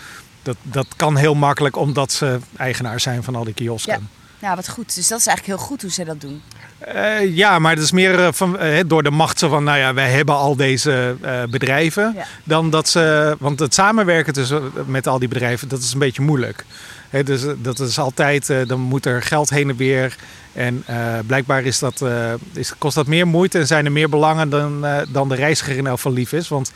Dat, 0.44 0.56
dat 0.62 0.88
kan 0.96 1.18
heel 1.18 1.36
makkelijk 1.36 1.76
omdat 1.78 2.12
ze 2.12 2.40
eigenaar 2.58 3.00
zijn 3.00 3.24
van 3.24 3.36
al 3.36 3.44
die 3.44 3.54
kiosken. 3.54 4.10
Nou, 4.40 4.56
wat 4.56 4.70
goed. 4.70 4.96
Dus 4.96 5.08
dat 5.08 5.20
is 5.20 5.28
eigenlijk 5.28 5.58
heel 5.58 5.68
goed 5.68 5.82
hoe 5.82 5.92
ze 5.92 6.04
dat 6.04 6.22
doen. 6.22 6.42
Eh, 6.80 7.36
ja, 7.36 7.60
maar 7.60 7.74
het 7.74 7.84
is 7.84 7.92
meer 7.92 8.20
eh, 8.20 8.28
van, 8.32 8.60
eh, 8.60 8.80
door 8.86 9.04
de 9.04 9.12
macht 9.12 9.40
van, 9.40 9.64
nou 9.64 9.78
ja, 9.78 9.94
wij 9.94 10.10
hebben 10.10 10.36
al 10.36 10.56
deze 10.56 11.16
bedrijven. 11.50 12.14
Ja. 12.16 12.26
Dan 12.44 12.70
dat 12.70 12.90
ze, 12.90 13.36
want 13.40 13.60
het 13.60 13.74
samenwerken 13.74 14.34
tussen, 14.34 14.72
met 14.86 15.08
al 15.08 15.20
die 15.20 15.28
bedrijven, 15.28 15.68
dat 15.68 15.80
is 15.80 15.94
een 15.94 16.00
beetje 16.00 16.22
moeilijk. 16.22 16.66
Dus 17.24 17.42
dat 17.58 17.80
is 17.80 18.00
altijd, 18.00 18.54
dan 18.68 18.80
moet 18.80 19.06
er 19.06 19.22
geld 19.22 19.50
heen 19.50 19.70
en 19.70 19.76
weer. 19.76 20.16
En 20.54 20.86
blijkbaar 21.26 21.64
is 21.64 21.80
dat, 21.80 22.04
is, 22.54 22.74
kost 22.78 22.96
dat 22.96 23.08
meer 23.08 23.28
moeite 23.28 23.60
en 23.60 23.68
zijn 23.68 23.86
er 23.86 23.92
meer 23.92 24.10
belangen 24.10 24.50
dan, 24.50 24.86
dan 25.10 25.30
de 25.30 25.36
reiziger 25.36 25.78
in 25.78 25.88
elk 25.88 25.96
geval 25.96 26.12
lief 26.12 26.34
is. 26.34 26.48
Want 26.48 26.72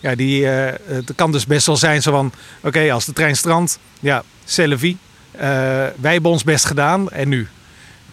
ja, 0.00 0.14
die, 0.14 0.46
het 0.46 1.12
kan 1.14 1.32
dus 1.32 1.46
best 1.46 1.66
wel 1.66 1.76
zijn 1.76 2.02
zo 2.02 2.10
van, 2.10 2.32
oké, 2.62 2.92
als 2.92 3.04
de 3.04 3.12
trein 3.12 3.36
strandt, 3.36 3.78
ja, 4.00 4.22
c'est 4.44 4.96
wij 6.00 6.12
hebben 6.12 6.30
ons 6.30 6.44
best 6.44 6.64
gedaan 6.64 7.10
en 7.10 7.28
nu? 7.28 7.48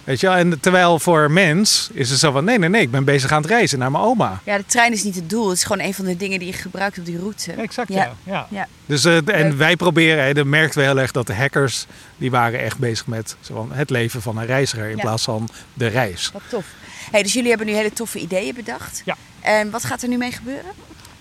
Weet 0.08 0.19
je 0.19 0.28
wel? 0.28 0.36
En 0.36 0.60
terwijl 0.60 1.00
voor 1.00 1.31
mens 1.31 1.90
is 1.94 2.10
het 2.10 2.19
zo 2.19 2.31
van, 2.31 2.44
nee, 2.44 2.60
nee, 2.60 2.69
nee, 2.69 2.81
ik 2.81 2.92
ben 2.92 3.04
bezig 3.04 3.31
aan 3.31 3.42
het 3.42 3.52
reizen 3.52 3.80
naar 3.80 3.92
mijn 3.92 4.04
oma. 4.04 4.40
Ja, 4.44 4.58
de 4.58 4.66
trein 4.66 4.92
is 4.92 5.04
niet 5.04 5.16
het 5.16 5.30
doel. 5.30 5.50
Het 5.50 5.58
is 5.58 5.64
gewoon 5.64 5.86
een 5.86 5.94
van 5.94 6.06
de 6.06 6.18
dingen 6.18 6.40
die 6.40 6.48
je 6.48 6.54
gebruikt 6.54 6.98
op 6.98 7.06
die 7.06 7.18
route. 7.19 7.52
Exact, 7.52 7.94
Ja. 7.94 8.14
ja. 8.24 8.48
Ja. 8.50 8.68
Dus, 8.86 9.06
eh, 9.06 9.28
en 9.28 9.58
wij 9.58 9.75
proberen, 9.75 10.24
hè, 10.24 10.34
dat 10.34 10.46
merkten 10.46 10.80
we 10.80 10.86
heel 10.86 11.00
erg, 11.00 11.12
dat 11.12 11.28
de 11.28 11.34
hackers, 11.36 11.86
die 12.18 12.31
waren 12.31 12.60
echt 12.60 12.78
bezig 12.78 13.08
met 13.08 13.36
zo 13.42 13.54
van, 13.54 13.72
het 13.72 13.90
leven 13.90 14.22
van 14.22 14.38
een 14.38 14.46
reiziger 14.46 14.90
in 14.90 14.98
plaats 14.98 15.24
van 15.24 15.50
de 15.74 15.88
reis. 15.88 16.30
Wat 16.33 16.42
tof. 16.50 16.66
Hey, 17.12 17.24
dus 17.24 17.33
jullie 17.33 17.50
hebben 17.50 17.68
nu 17.68 17.74
hele 17.74 17.94
toffe 17.94 18.19
ideeën 18.19 18.56
bedacht. 18.56 19.02
Ja. 19.06 19.16
En 19.42 19.69
wat 19.69 19.83
gaat 19.86 20.02
er 20.02 20.09
nu 20.09 20.18
mee 20.18 20.31
gebeuren? 20.31 20.71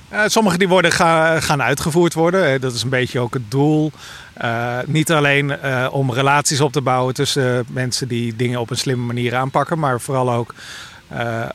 Eh, 0.09 0.23
sommige 0.27 0.59
die 0.59 0.69
worden 0.69 0.93
ga- 0.93 1.41
gaan 1.41 1.63
uitgevoerd 1.63 2.15
worden. 2.15 2.61
Dat 2.61 2.75
is 2.75 2.83
een 2.83 2.89
beetje 2.89 3.21
ook 3.21 3.35
het 3.35 3.51
doel. 3.51 3.93
Eh, 4.35 4.79
niet 4.87 5.13
alleen 5.13 5.51
eh, 5.61 5.89
om 5.91 6.13
relaties 6.13 6.61
op 6.61 6.73
te 6.73 6.81
bouwen 6.81 7.15
tussen 7.15 7.65
mensen 7.69 8.09
die 8.09 8.37
dingen 8.37 8.61
op 8.61 8.71
een 8.71 8.77
slimme 8.77 9.05
manier 9.07 9.35
aanpakken, 9.37 9.79
maar 9.79 10.01
vooral 10.01 10.33
ook 10.33 10.55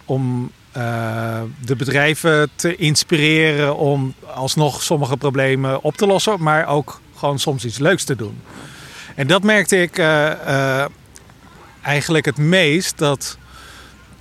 om 0.06 0.52
de 1.60 1.76
bedrijven 1.78 2.50
te 2.56 2.76
inspireren 2.76 3.78
om 3.78 4.14
alsnog 4.36 4.84
sommige 4.84 5.18
problemen 5.18 5.82
op 5.84 5.98
te 5.98 6.06
lossen, 6.08 6.36
maar 6.40 6.68
ook 6.68 7.00
gewoon 7.18 7.40
soms 7.40 7.66
iets 7.66 7.78
leuks 7.78 8.04
te 8.04 8.16
doen. 8.16 8.42
En 9.16 9.28
dat 9.28 9.44
merkte 9.44 9.82
ik 9.82 10.02
eigenlijk 11.82 12.26
het 12.26 12.38
meest 12.38 12.98
dat 12.98 13.38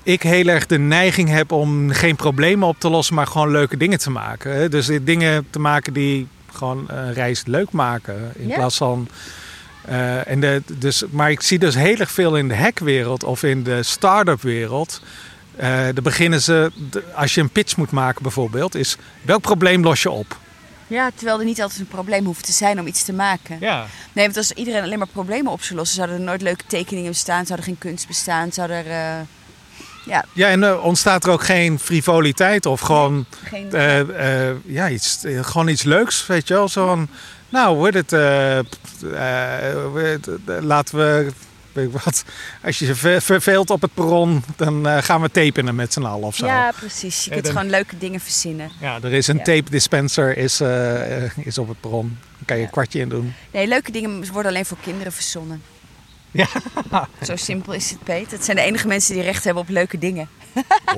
ik 0.02 0.22
heel 0.22 0.46
erg 0.46 0.66
de 0.66 0.78
neiging 0.78 1.28
heb 1.28 1.52
om 1.52 1.90
geen 1.90 2.16
problemen 2.16 2.68
op 2.68 2.76
te 2.80 2.90
lossen, 2.90 3.14
maar 3.14 3.26
gewoon 3.26 3.50
leuke 3.50 3.76
dingen 3.76 3.98
te 3.98 4.10
maken. 4.10 4.52
hè. 4.54 4.68
Dus 4.68 4.90
dingen 5.02 5.46
te 5.50 5.58
maken 5.58 5.92
die 5.92 6.26
gewoon 6.52 6.84
een 6.88 7.12
reis 7.12 7.42
leuk 7.46 7.70
maken. 7.72 8.32
In 8.36 8.48
Ja. 8.48 8.54
plaats 8.54 8.76
van. 8.76 9.08
eh, 9.84 10.28
en 10.28 10.40
de, 10.40 10.62
dus, 10.78 11.02
maar 11.10 11.30
ik 11.30 11.40
zie 11.42 11.58
dus 11.58 11.74
heel 11.74 11.96
erg 11.96 12.10
veel 12.10 12.36
in 12.36 12.48
de 12.48 12.56
hackwereld 12.56 13.24
of 13.24 13.42
in 13.42 13.62
de 13.62 13.82
start-up 13.82 14.42
wereld. 14.42 15.02
eh 15.56 15.68
daar 15.68 16.02
beginnen 16.02 16.40
ze, 16.42 16.70
als 17.14 17.34
je 17.34 17.40
een 17.40 17.50
pitch 17.50 17.76
moet 17.76 17.90
maken 17.90 18.22
bijvoorbeeld, 18.22 18.74
is 18.74 18.96
welk 19.22 19.40
probleem 19.42 19.82
los 19.82 20.02
je 20.02 20.10
op? 20.10 20.38
Ja, 20.86 21.10
terwijl 21.14 21.38
er 21.38 21.44
niet 21.44 21.62
altijd 21.62 21.80
een 21.80 21.86
probleem 21.86 22.24
hoeft 22.24 22.44
te 22.44 22.52
zijn 22.52 22.80
om 22.80 22.86
iets 22.86 23.04
te 23.04 23.12
maken. 23.12 23.56
Ja. 23.60 23.86
Nee, 24.12 24.24
want 24.24 24.36
als 24.36 24.52
iedereen 24.52 24.82
alleen 24.82 24.98
maar 24.98 25.06
problemen 25.06 25.52
op 25.52 25.62
zou 25.62 25.78
lossen, 25.78 25.96
zouden 25.96 26.16
er 26.18 26.22
nooit 26.24 26.42
leuke 26.42 26.64
tekeningen 26.66 27.10
bestaan, 27.10 27.46
zou 27.46 27.58
er 27.58 27.64
geen 27.64 27.78
kunst 27.78 28.06
bestaan, 28.06 28.52
zou 28.52 28.70
er 28.70 28.86
eh, 28.86 29.20
ja, 30.10 30.24
Ja, 30.32 30.48
en 30.48 30.62
er 30.62 30.80
ontstaat 30.80 31.24
er 31.24 31.30
ook 31.30 31.44
geen 31.44 31.78
frivoliteit 31.78 32.66
of 32.66 32.80
gewoon 32.80 33.24
geen... 33.44 33.72
Eh, 33.72 34.48
eh, 34.50 34.56
ja, 34.64 34.88
iets, 34.88 35.24
eh, 35.24 35.44
gewoon 35.44 35.68
iets 35.68 35.82
leuks, 35.82 36.26
weet 36.26 36.48
je 36.48 36.54
wel. 36.54 36.68
Zo 36.68 36.86
van, 36.86 37.08
nou, 37.48 37.76
wordt 37.76 37.94
het, 37.96 38.12
eh, 38.12 38.58
eh, 38.58 38.64
eh, 40.14 40.18
laten 40.60 40.98
we, 40.98 41.32
weet 41.72 41.86
ik 41.86 41.92
wat, 42.04 42.24
als 42.64 42.78
je 42.78 42.86
je 42.86 42.94
ver- 42.94 43.22
verveelt 43.22 43.70
op 43.70 43.80
het 43.82 43.94
perron, 43.94 44.44
dan 44.56 44.88
eh, 44.88 45.02
gaan 45.02 45.20
we 45.20 45.30
tapenen 45.30 45.74
met 45.74 45.92
z'n 45.92 46.02
allen 46.04 46.26
of 46.26 46.36
zo. 46.36 46.46
ja, 46.46 46.72
precies. 46.78 47.24
Je 47.24 47.30
Eh, 47.30 47.32
kunt 47.32 47.44
dan- 47.46 47.54
gewoon 47.54 47.70
leuke 47.70 47.98
dingen 47.98 48.20
verzinnen. 48.20 48.70
Ja, 48.80 48.98
er 49.02 49.12
is 49.12 49.26
een 49.26 49.36
Ja. 49.36 49.42
tape 49.42 49.70
dispenser 49.70 50.36
is, 50.36 50.60
eh, 50.60 51.24
eh, 51.24 51.30
is 51.36 51.58
op 51.58 51.68
het 51.68 51.80
perron. 51.80 52.18
Daar 52.20 52.44
kan 52.46 52.56
je 52.56 52.62
Ja. 52.62 52.66
een 52.68 52.72
kwartje 52.74 53.00
in 53.00 53.08
doen. 53.08 53.34
Nee, 53.50 53.66
leuke 53.66 53.90
dingen 53.92 54.32
worden 54.32 54.50
alleen 54.50 54.66
voor 54.66 54.78
kinderen 54.82 55.12
verzonnen. 55.12 55.62
Ja. 56.30 56.46
Zo 57.26 57.36
simpel 57.36 57.72
is 57.72 57.90
het, 57.90 58.02
Peet. 58.04 58.30
Het 58.30 58.44
zijn 58.44 58.56
de 58.56 58.62
enige 58.62 58.86
mensen 58.86 59.14
die 59.14 59.22
recht 59.22 59.44
hebben 59.44 59.62
op 59.62 59.68
leuke 59.68 59.98
dingen. 59.98 60.28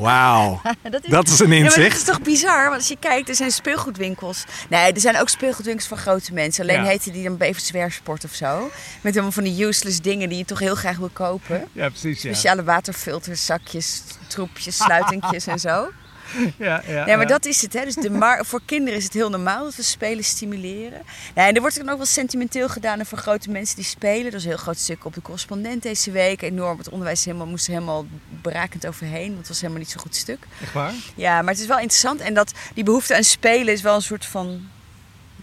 Wauw. 0.00 0.60
dat, 0.90 1.02
Dat 1.08 1.28
is 1.28 1.38
een 1.38 1.46
Ja, 1.50 1.54
maar 1.54 1.64
inzicht. 1.64 1.88
dat 1.90 1.98
is 1.98 2.04
toch 2.04 2.22
bizar? 2.22 2.62
Want 2.64 2.74
als 2.76 2.88
je 2.88 2.96
kijkt, 3.00 3.28
er 3.28 3.34
zijn 3.34 3.50
speelgoedwinkels. 3.50 4.44
Nee, 4.68 4.92
er 4.92 5.00
zijn 5.00 5.20
ook 5.20 5.28
speelgoedwinkels 5.28 5.88
voor 5.88 5.96
grote 5.96 6.32
mensen. 6.32 6.62
Alleen 6.62 6.82
Ja. 6.82 6.88
heten 6.88 7.12
die 7.12 7.24
dan 7.24 7.36
Bever 7.36 7.60
Zwerfsport 7.62 8.24
of 8.24 8.32
zo. 8.34 8.70
Met 9.00 9.12
helemaal 9.12 9.32
van 9.32 9.44
die 9.44 9.66
useless 9.66 10.00
dingen 10.00 10.28
die 10.28 10.38
je 10.38 10.44
toch 10.44 10.58
heel 10.58 10.74
graag 10.74 10.96
wil 10.96 11.10
kopen. 11.12 11.68
Ja, 11.72 11.88
precies. 11.88 12.20
Speciale 12.20 12.64
waterfilters, 12.64 13.46
zakjes, 13.46 14.02
troepjes, 14.26 14.76
sluitingjes 14.76 15.46
en 15.46 15.58
zo. 15.58 15.90
Ja, 16.58 16.82
ja, 16.86 17.04
Nee, 17.04 17.16
maar 17.16 17.26
dat 17.26 17.44
is 17.44 17.62
het. 17.62 17.72
Hè. 17.72 17.84
Dus 17.84 17.94
de 17.94 18.10
mar- 18.10 18.44
voor 18.50 18.60
kinderen 18.64 18.98
is 18.98 19.04
het 19.04 19.12
heel 19.12 19.30
normaal 19.30 19.64
dat 19.64 19.74
we 19.76 19.82
spelen 19.82 20.24
stimuleren. 20.24 21.02
Nee, 21.34 21.46
en 21.46 21.54
er 21.54 21.60
wordt 21.60 21.76
dan 21.76 21.88
ook 21.88 21.96
wel 21.96 22.06
sentimenteel 22.06 22.68
gedaan 22.68 22.98
en 22.98 23.06
voor 23.06 23.18
grote 23.18 23.50
mensen 23.50 23.76
die 23.76 23.84
spelen. 23.84 24.24
Dat 24.24 24.34
is 24.34 24.42
een 24.42 24.48
heel 24.50 24.58
groot 24.58 24.78
stuk 24.78 25.04
op 25.04 25.14
de 25.14 25.22
correspondent 25.22 25.82
deze 25.82 26.10
week. 26.10 26.42
Enorm. 26.42 26.78
Het 26.78 26.88
onderwijs 26.88 27.24
helemaal, 27.24 27.46
moest 27.46 27.66
er 27.66 27.72
helemaal 27.72 28.06
berakend 28.42 28.86
overheen. 28.86 29.26
Want 29.26 29.38
het 29.38 29.48
was 29.48 29.60
helemaal 29.60 29.80
niet 29.80 29.90
zo'n 29.90 30.00
goed 30.00 30.16
stuk. 30.16 30.46
Echt 30.62 30.72
waar? 30.72 30.92
Ja, 31.14 31.42
maar 31.42 31.52
het 31.52 31.62
is 31.62 31.68
wel 31.68 31.78
interessant. 31.78 32.20
En 32.20 32.34
dat 32.34 32.52
die 32.74 32.84
behoefte 32.84 33.16
aan 33.16 33.24
spelen 33.24 33.72
is 33.74 33.82
wel 33.82 33.94
een 33.94 34.02
soort 34.02 34.26
van 34.26 34.68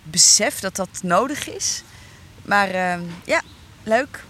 besef 0.04 0.60
dat 0.60 0.76
dat 0.76 0.90
nodig 1.04 1.50
is. 1.50 1.84
Maar 2.42 2.70
ehm, 2.70 3.02
ja, 3.26 3.42
leuk. 3.84 4.24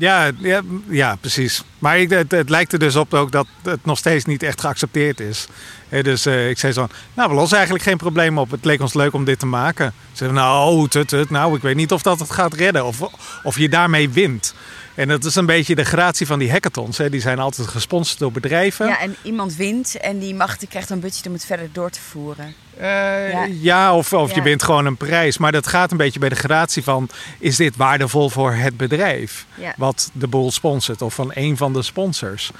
Ja, 0.00 0.30
ja, 0.38 0.60
ja 0.88 1.16
precies. 1.20 1.62
Maar 1.78 1.98
het, 1.98 2.30
het 2.32 2.48
lijkt 2.48 2.72
er 2.72 2.78
dus 2.78 2.96
op 2.96 3.14
ook 3.14 3.32
dat 3.32 3.46
het 3.62 3.84
nog 3.84 3.98
steeds 3.98 4.24
niet 4.24 4.42
echt 4.42 4.60
geaccepteerd 4.60 5.20
is. 5.20 5.46
Dus 5.88 6.26
eh, 6.26 6.48
ik 6.48 6.58
zei 6.58 6.72
zo, 6.72 6.86
nou 7.14 7.28
we 7.28 7.34
lossen 7.34 7.56
eigenlijk 7.56 7.86
geen 7.86 7.96
probleem 7.96 8.38
op. 8.38 8.50
Het 8.50 8.64
leek 8.64 8.80
ons 8.80 8.94
leuk 8.94 9.12
om 9.12 9.24
dit 9.24 9.38
te 9.38 9.46
maken. 9.46 9.92
Ze 10.10 10.16
zeiden, 10.16 10.38
nou, 10.38 10.88
tut, 10.88 11.08
tut, 11.08 11.30
nou 11.30 11.56
ik 11.56 11.62
weet 11.62 11.76
niet 11.76 11.92
of 11.92 12.02
dat 12.02 12.18
het 12.18 12.30
gaat 12.30 12.54
redden. 12.54 12.84
Of, 12.84 13.00
of 13.42 13.58
je 13.58 13.68
daarmee 13.68 14.10
wint. 14.10 14.54
En 14.94 15.08
dat 15.08 15.24
is 15.24 15.34
een 15.34 15.46
beetje 15.46 15.74
de 15.74 15.84
gratie 15.84 16.26
van 16.26 16.38
die 16.38 16.50
hackathons. 16.50 16.98
Hè. 16.98 17.10
Die 17.10 17.20
zijn 17.20 17.38
altijd 17.38 17.68
gesponsord 17.68 18.18
door 18.18 18.32
bedrijven. 18.32 18.86
Ja, 18.86 19.00
en 19.00 19.16
iemand 19.22 19.56
wint 19.56 19.96
en 19.96 20.18
die 20.18 20.34
mag, 20.34 20.56
die 20.56 20.68
krijgt 20.68 20.90
een 20.90 21.00
budget 21.00 21.26
om 21.26 21.32
het 21.32 21.44
verder 21.44 21.68
door 21.72 21.90
te 21.90 22.00
voeren. 22.00 22.54
Eh, 22.76 23.30
Ja. 23.32 23.46
ja. 23.60 23.94
of, 23.94 24.12
of 24.12 24.34
je 24.34 24.42
wint 24.42 24.62
gewoon 24.62 24.86
een 24.86 24.96
prijs. 24.96 25.38
Maar 25.38 25.52
dat 25.52 25.66
gaat 25.66 25.90
een 25.90 25.96
beetje 25.96 26.18
bij 26.18 26.28
de 26.28 26.34
gratie 26.34 26.82
van... 26.82 27.08
is 27.38 27.56
dit 27.56 27.76
waardevol 27.76 28.28
voor 28.28 28.52
het 28.52 28.76
bedrijf? 28.76 29.46
Ja. 29.54 29.74
Wat 29.76 30.10
de 30.12 30.26
boel 30.26 30.50
sponsort. 30.50 31.02
Of 31.02 31.14
van 31.14 31.30
een 31.34 31.56
van 31.56 31.72
de 31.72 31.82
sponsors. 31.82 32.50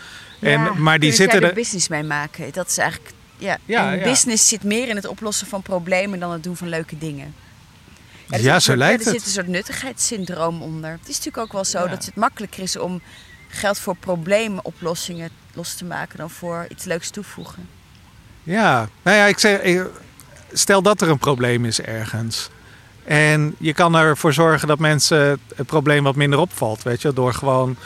En, 0.40 0.82
maar 0.82 0.98
die 0.98 1.12
zitten 1.12 1.40
er 1.42 1.48
er... 1.48 1.54
business 1.54 1.88
mee 1.88 2.02
maken. 2.02 2.52
Dat 2.52 2.68
is 2.68 2.78
eigenlijk. 2.78 3.14
Ja, 3.36 3.58
Ja, 3.64 3.92
en 3.92 3.98
ja. 3.98 4.04
business 4.04 4.48
zit 4.48 4.62
meer 4.64 4.88
in 4.88 4.96
het 4.96 5.06
oplossen 5.06 5.46
van 5.46 5.62
problemen 5.62 6.18
dan 6.20 6.32
het 6.32 6.42
doen 6.42 6.56
van 6.56 6.68
leuke 6.68 6.98
dingen. 6.98 7.34
Er 8.30 8.40
Ja, 8.42 8.52
zo 8.54 8.58
soort- 8.60 8.78
lijkt 8.78 9.00
Er 9.06 9.12
het. 9.12 9.16
zit 9.16 9.26
een 9.26 9.32
soort 9.32 9.46
nuttigheidssyndroom 9.48 10.62
onder. 10.62 10.90
Het 10.90 11.00
is 11.08 11.16
natuurlijk 11.16 11.44
ook 11.44 11.52
wel 11.52 11.64
zo 11.64 11.88
dat 11.88 12.04
het 12.04 12.14
makkelijker 12.14 12.62
is 12.62 12.76
om 12.78 13.00
geld 13.48 13.78
voor 13.78 13.96
probleemoplossingen 13.96 15.30
los 15.54 15.74
te 15.74 15.84
maken 15.84 16.18
dan 16.18 16.30
voor 16.30 16.66
iets 16.68 16.84
leuks 16.84 17.10
toevoegen. 17.10 17.68
Ja, 18.42 18.88
nou 19.02 19.16
ja, 19.16 19.24
ik 19.24 19.38
zeg... 19.38 19.60
Stel 20.52 20.82
dat 20.82 21.00
er 21.00 21.08
een 21.08 21.18
probleem 21.18 21.64
is 21.64 21.80
ergens. 21.80 22.50
En 23.04 23.54
je 23.58 23.72
kan 23.72 23.94
ervoor 23.96 24.32
zorgen 24.32 24.68
dat 24.68 24.78
mensen 24.78 25.40
het 25.56 25.66
probleem 25.66 26.04
wat 26.04 26.16
minder 26.16 26.38
opvalt. 26.38 26.82
Weet 26.82 27.02
je, 27.02 27.12
door 27.12 27.34
gewoon 27.34 27.76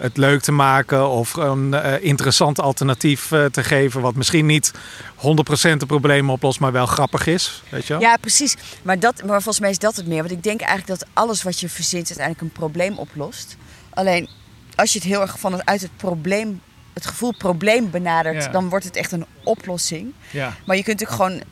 het 0.00 0.16
leuk 0.16 0.40
te 0.42 0.52
maken 0.52 1.08
of 1.08 1.34
een 1.34 1.74
eh, 1.74 2.04
interessant 2.04 2.60
alternatief 2.60 3.32
eh, 3.32 3.44
te 3.44 3.64
geven. 3.64 4.00
Wat 4.00 4.14
misschien 4.14 4.46
niet 4.46 4.72
100% 5.16 5.76
de 5.76 5.86
problemen 5.86 6.32
oplost, 6.34 6.60
maar 6.60 6.72
wel 6.72 6.86
grappig 6.86 7.26
is. 7.26 7.62
Weet 7.68 7.86
je 7.86 7.92
wel? 7.92 8.02
Ja, 8.02 8.16
precies. 8.16 8.56
Maar, 8.82 8.98
dat, 8.98 9.16
maar 9.24 9.42
volgens 9.42 9.60
mij 9.60 9.70
is 9.70 9.78
dat 9.78 9.96
het 9.96 10.06
meer. 10.06 10.18
Want 10.18 10.30
ik 10.30 10.42
denk 10.42 10.60
eigenlijk 10.60 11.00
dat 11.00 11.08
alles 11.12 11.42
wat 11.42 11.60
je 11.60 11.68
verzint 11.68 12.06
uiteindelijk 12.08 12.40
een 12.46 12.52
probleem 12.60 12.98
oplost. 12.98 13.56
Alleen 13.90 14.28
als 14.74 14.92
je 14.92 14.98
het 14.98 15.08
heel 15.08 15.20
erg 15.20 15.38
vanuit 15.38 15.80
het 15.80 15.96
probleem, 15.96 16.60
het 16.94 17.06
gevoel 17.06 17.34
probleem 17.38 17.90
benadert, 17.90 18.44
Ja. 18.44 18.50
dan 18.50 18.68
wordt 18.68 18.84
het 18.84 18.96
echt 18.96 19.12
een 19.12 19.26
oplossing. 19.44 20.12
ja. 20.30 20.56
Maar 20.66 20.76
je 20.76 20.82
kunt 20.82 21.02
ook 21.02 21.10
gewoon 21.10 21.42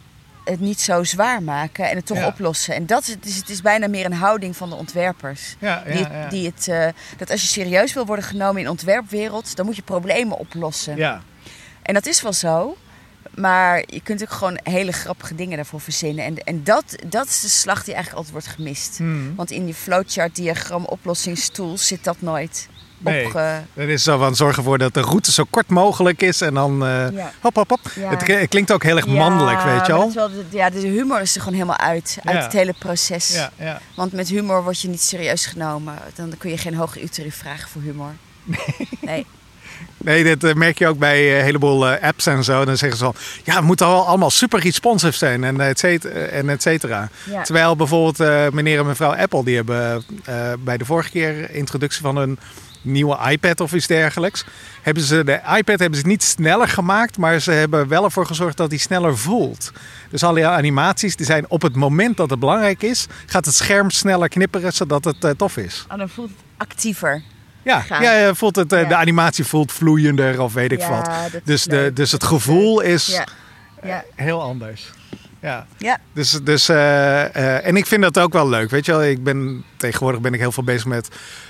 het 0.51 0.61
niet 0.61 0.81
zo 0.81 1.05
zwaar 1.05 1.43
maken 1.43 1.91
en 1.91 1.97
het 1.97 2.07
toch 2.07 2.17
Ja. 2.19 2.27
oplossen. 2.27 2.75
En 2.75 2.87
dat 2.87 3.03
is, 3.03 3.09
het, 3.09 3.25
is, 3.27 3.37
het 3.37 3.49
is 3.49 3.63
bijna 3.63 3.89
meer 3.89 4.05
een 4.05 4.13
houding 4.13 4.57
van 4.57 4.69
de 4.71 4.75
ontwerpers. 4.77 5.57
Ja, 5.59 5.83
Die, 5.87 6.05
het- 6.05 6.31
die 6.31 6.47
het, 6.47 6.69
eh, 6.69 6.89
dat 7.17 7.31
als 7.31 7.41
je 7.43 7.49
serieus 7.49 7.93
wil 7.93 8.07
worden 8.07 8.25
genomen 8.25 8.57
in 8.59 8.65
de 8.65 8.71
ontwerpwereld, 8.71 9.57
dan 9.57 9.67
moet 9.67 9.77
je 9.77 9.83
problemen 9.83 10.39
oplossen. 10.39 10.97
ja. 10.97 11.23
En 11.83 11.95
dat 11.95 12.07
is 12.07 12.23
wel 12.23 12.33
zo. 12.33 12.77
Maar 13.35 13.83
je 13.87 14.01
kunt 14.03 14.23
ook 14.23 14.31
gewoon 14.31 14.59
hele 14.63 14.93
grappige 14.93 15.35
dingen 15.35 15.57
daarvoor 15.57 15.81
verzinnen. 15.81 16.25
En, 16.25 16.37
en 16.45 16.65
dat, 16.65 16.97
dat 17.07 17.27
is 17.29 17.41
de 17.41 17.49
slag 17.49 17.85
die 17.85 17.95
eigenlijk 17.95 18.27
altijd 18.27 18.33
wordt 18.45 18.57
gemist. 18.57 18.99
Hmm. 18.99 19.35
Want 19.35 19.51
in 19.51 19.65
die 19.65 19.75
flowchart 19.75 20.35
diagram 20.37 20.85
oplossingstools 20.85 21.87
zit 21.87 22.05
dat 22.05 22.17
nooit 22.21 22.69
Nee. 22.99 23.25
opge... 23.25 23.63
Dat 23.75 23.89
is 23.89 24.03
zo 24.03 24.19
van 24.19 24.37
zorgen 24.37 24.57
ervoor 24.59 24.79
dat 24.79 24.95
de 24.95 25.01
route 25.01 25.33
zo 25.33 25.45
kort 25.51 25.69
mogelijk 25.69 26.23
is. 26.23 26.41
En 26.41 26.55
dan 26.55 26.87
eh, 26.87 27.11
Ja. 27.13 27.33
hop, 27.41 27.55
hop, 27.55 27.69
hop. 27.69 27.81
Ja. 27.95 28.09
Het 28.17 28.49
klinkt 28.49 28.73
ook 28.73 28.83
heel 28.83 28.97
erg 28.97 29.07
mannelijk, 29.07 29.63
weet 29.63 29.87
je 29.87 29.93
maar 29.93 30.01
wel. 30.01 30.13
dat 30.13 30.31
ja, 30.51 30.71
de 30.71 30.79
humor 30.79 31.21
is 31.21 31.35
er 31.35 31.41
gewoon 31.41 31.55
helemaal 31.55 31.79
uit. 31.79 32.19
Uit 32.25 32.43
het 32.45 32.53
hele 32.53 32.75
proces. 32.79 33.41
Want 33.97 34.13
met 34.13 34.29
humor 34.29 34.63
word 34.63 34.81
je 34.81 34.89
niet 34.89 35.03
serieus 35.03 35.47
genomen. 35.47 35.95
Dan 36.15 36.33
kun 36.39 36.51
je 36.51 36.59
geen 36.59 36.75
hoge 36.75 37.03
uurtarief 37.03 37.37
vragen 37.37 37.69
voor 37.69 37.83
humor. 37.83 38.13
Nee. 39.01 39.27
Nee, 39.97 40.25
dit 40.25 40.45
eh, 40.45 40.55
merk 40.55 40.79
je 40.79 40.87
ook 40.87 40.99
bij 40.99 41.39
een 41.39 41.45
heleboel 41.45 41.89
eh, 41.89 42.03
apps 42.09 42.27
en 42.27 42.45
zo. 42.45 42.65
Dan 42.65 42.77
zeggen 42.77 42.99
ze 42.99 43.05
van, 43.05 43.15
ja, 43.45 43.55
het 43.55 43.65
moet 43.65 43.83
al 43.83 44.07
allemaal 44.07 44.31
super 44.31 44.61
responsive 44.61 45.17
zijn 45.17 45.45
en 45.45 45.61
et 45.61 45.79
cetera. 45.79 46.15
En 46.15 46.49
et 46.49 46.63
cetera. 46.63 47.09
Ja. 47.31 47.43
Terwijl 47.43 47.77
bijvoorbeeld 47.77 48.21
eh, 48.21 48.49
meneer 48.53 48.79
en 48.79 48.87
mevrouw 48.87 49.15
Apple, 49.15 49.45
die 49.45 49.57
hebben 49.57 50.05
eh, 50.25 50.53
bij 50.59 50.77
de 50.77 50.85
vorige 50.85 51.11
keer 51.11 51.51
introductie 51.51 52.03
van 52.03 52.17
een 52.17 52.39
nieuwe 52.89 53.19
iPad 53.31 53.61
of 53.61 53.73
iets 53.73 53.87
dergelijks, 53.87 54.45
hebben 54.83 55.03
ze 55.03 55.25
de 55.25 55.41
iPad 55.57 55.79
hebben 55.79 55.99
ze 55.99 56.07
niet 56.07 56.23
sneller 56.23 56.69
gemaakt, 56.69 57.17
maar 57.19 57.41
ze 57.41 57.51
hebben 57.51 57.89
wel 57.89 58.05
ervoor 58.05 58.27
gezorgd 58.27 58.57
dat 58.57 58.71
die 58.71 58.79
sneller 58.79 59.19
voelt. 59.19 59.73
Dus 60.11 60.23
alle 60.23 60.47
animaties 60.47 61.17
die 61.17 61.27
zijn 61.27 61.45
op 61.49 61.63
het 61.63 61.75
moment 61.77 62.17
dat 62.17 62.31
het 62.31 62.39
belangrijk 62.39 62.83
is, 62.83 63.07
gaat 63.27 63.45
het 63.45 63.55
scherm 63.55 63.91
sneller 63.91 64.29
knipperen 64.29 64.73
zodat 64.73 65.05
het 65.05 65.25
eh, 65.25 65.31
tof 65.31 65.57
is. 65.57 65.87
Oh, 65.93 65.99
dan 65.99 66.09
voelt 66.09 66.29
het 66.31 66.39
actiever. 66.69 67.23
Ja, 67.63 67.81
Gaan. 67.81 68.03
ja, 68.03 68.35
voelt 68.35 68.57
het, 68.57 68.73
eh, 68.73 68.83
Ja. 68.83 68.89
de 68.89 68.97
animatie 68.97 69.45
voelt 69.45 69.73
vloeiender 69.73 70.41
of 70.41 70.53
weet 70.53 70.73
ik 70.73 70.81
Ja, 70.81 70.89
wat. 70.89 71.11
Dus, 71.45 71.65
de, 71.65 71.71
leuk. 71.77 71.97
dus 71.97 72.13
het 72.13 72.25
gevoel 72.25 72.81
is 72.81 73.07
Ja. 73.07 73.27
Ja. 73.83 74.05
heel 74.15 74.43
anders. 74.43 74.91
Ja. 75.41 75.67
Ja. 75.77 75.99
Dus, 76.13 76.31
dus, 76.31 76.69
eh, 76.69 77.25
eh, 77.37 77.67
en 77.67 77.77
ik 77.77 77.87
vind 77.87 78.03
dat 78.03 78.19
ook 78.19 78.33
wel 78.33 78.49
leuk. 78.49 78.71
Weet 78.71 78.85
je 78.87 78.93
wel, 78.93 79.05
ik 79.05 79.23
ben, 79.25 79.65
tegenwoordig 79.77 80.21
ben 80.21 80.35
ik 80.35 80.41
heel 80.41 80.53
veel 80.53 80.63
bezig 80.65 80.85
met 80.87 81.09
eh, 81.09 81.15
eh, 81.15 81.17
eh, 81.17 81.17
eh, 81.17 81.48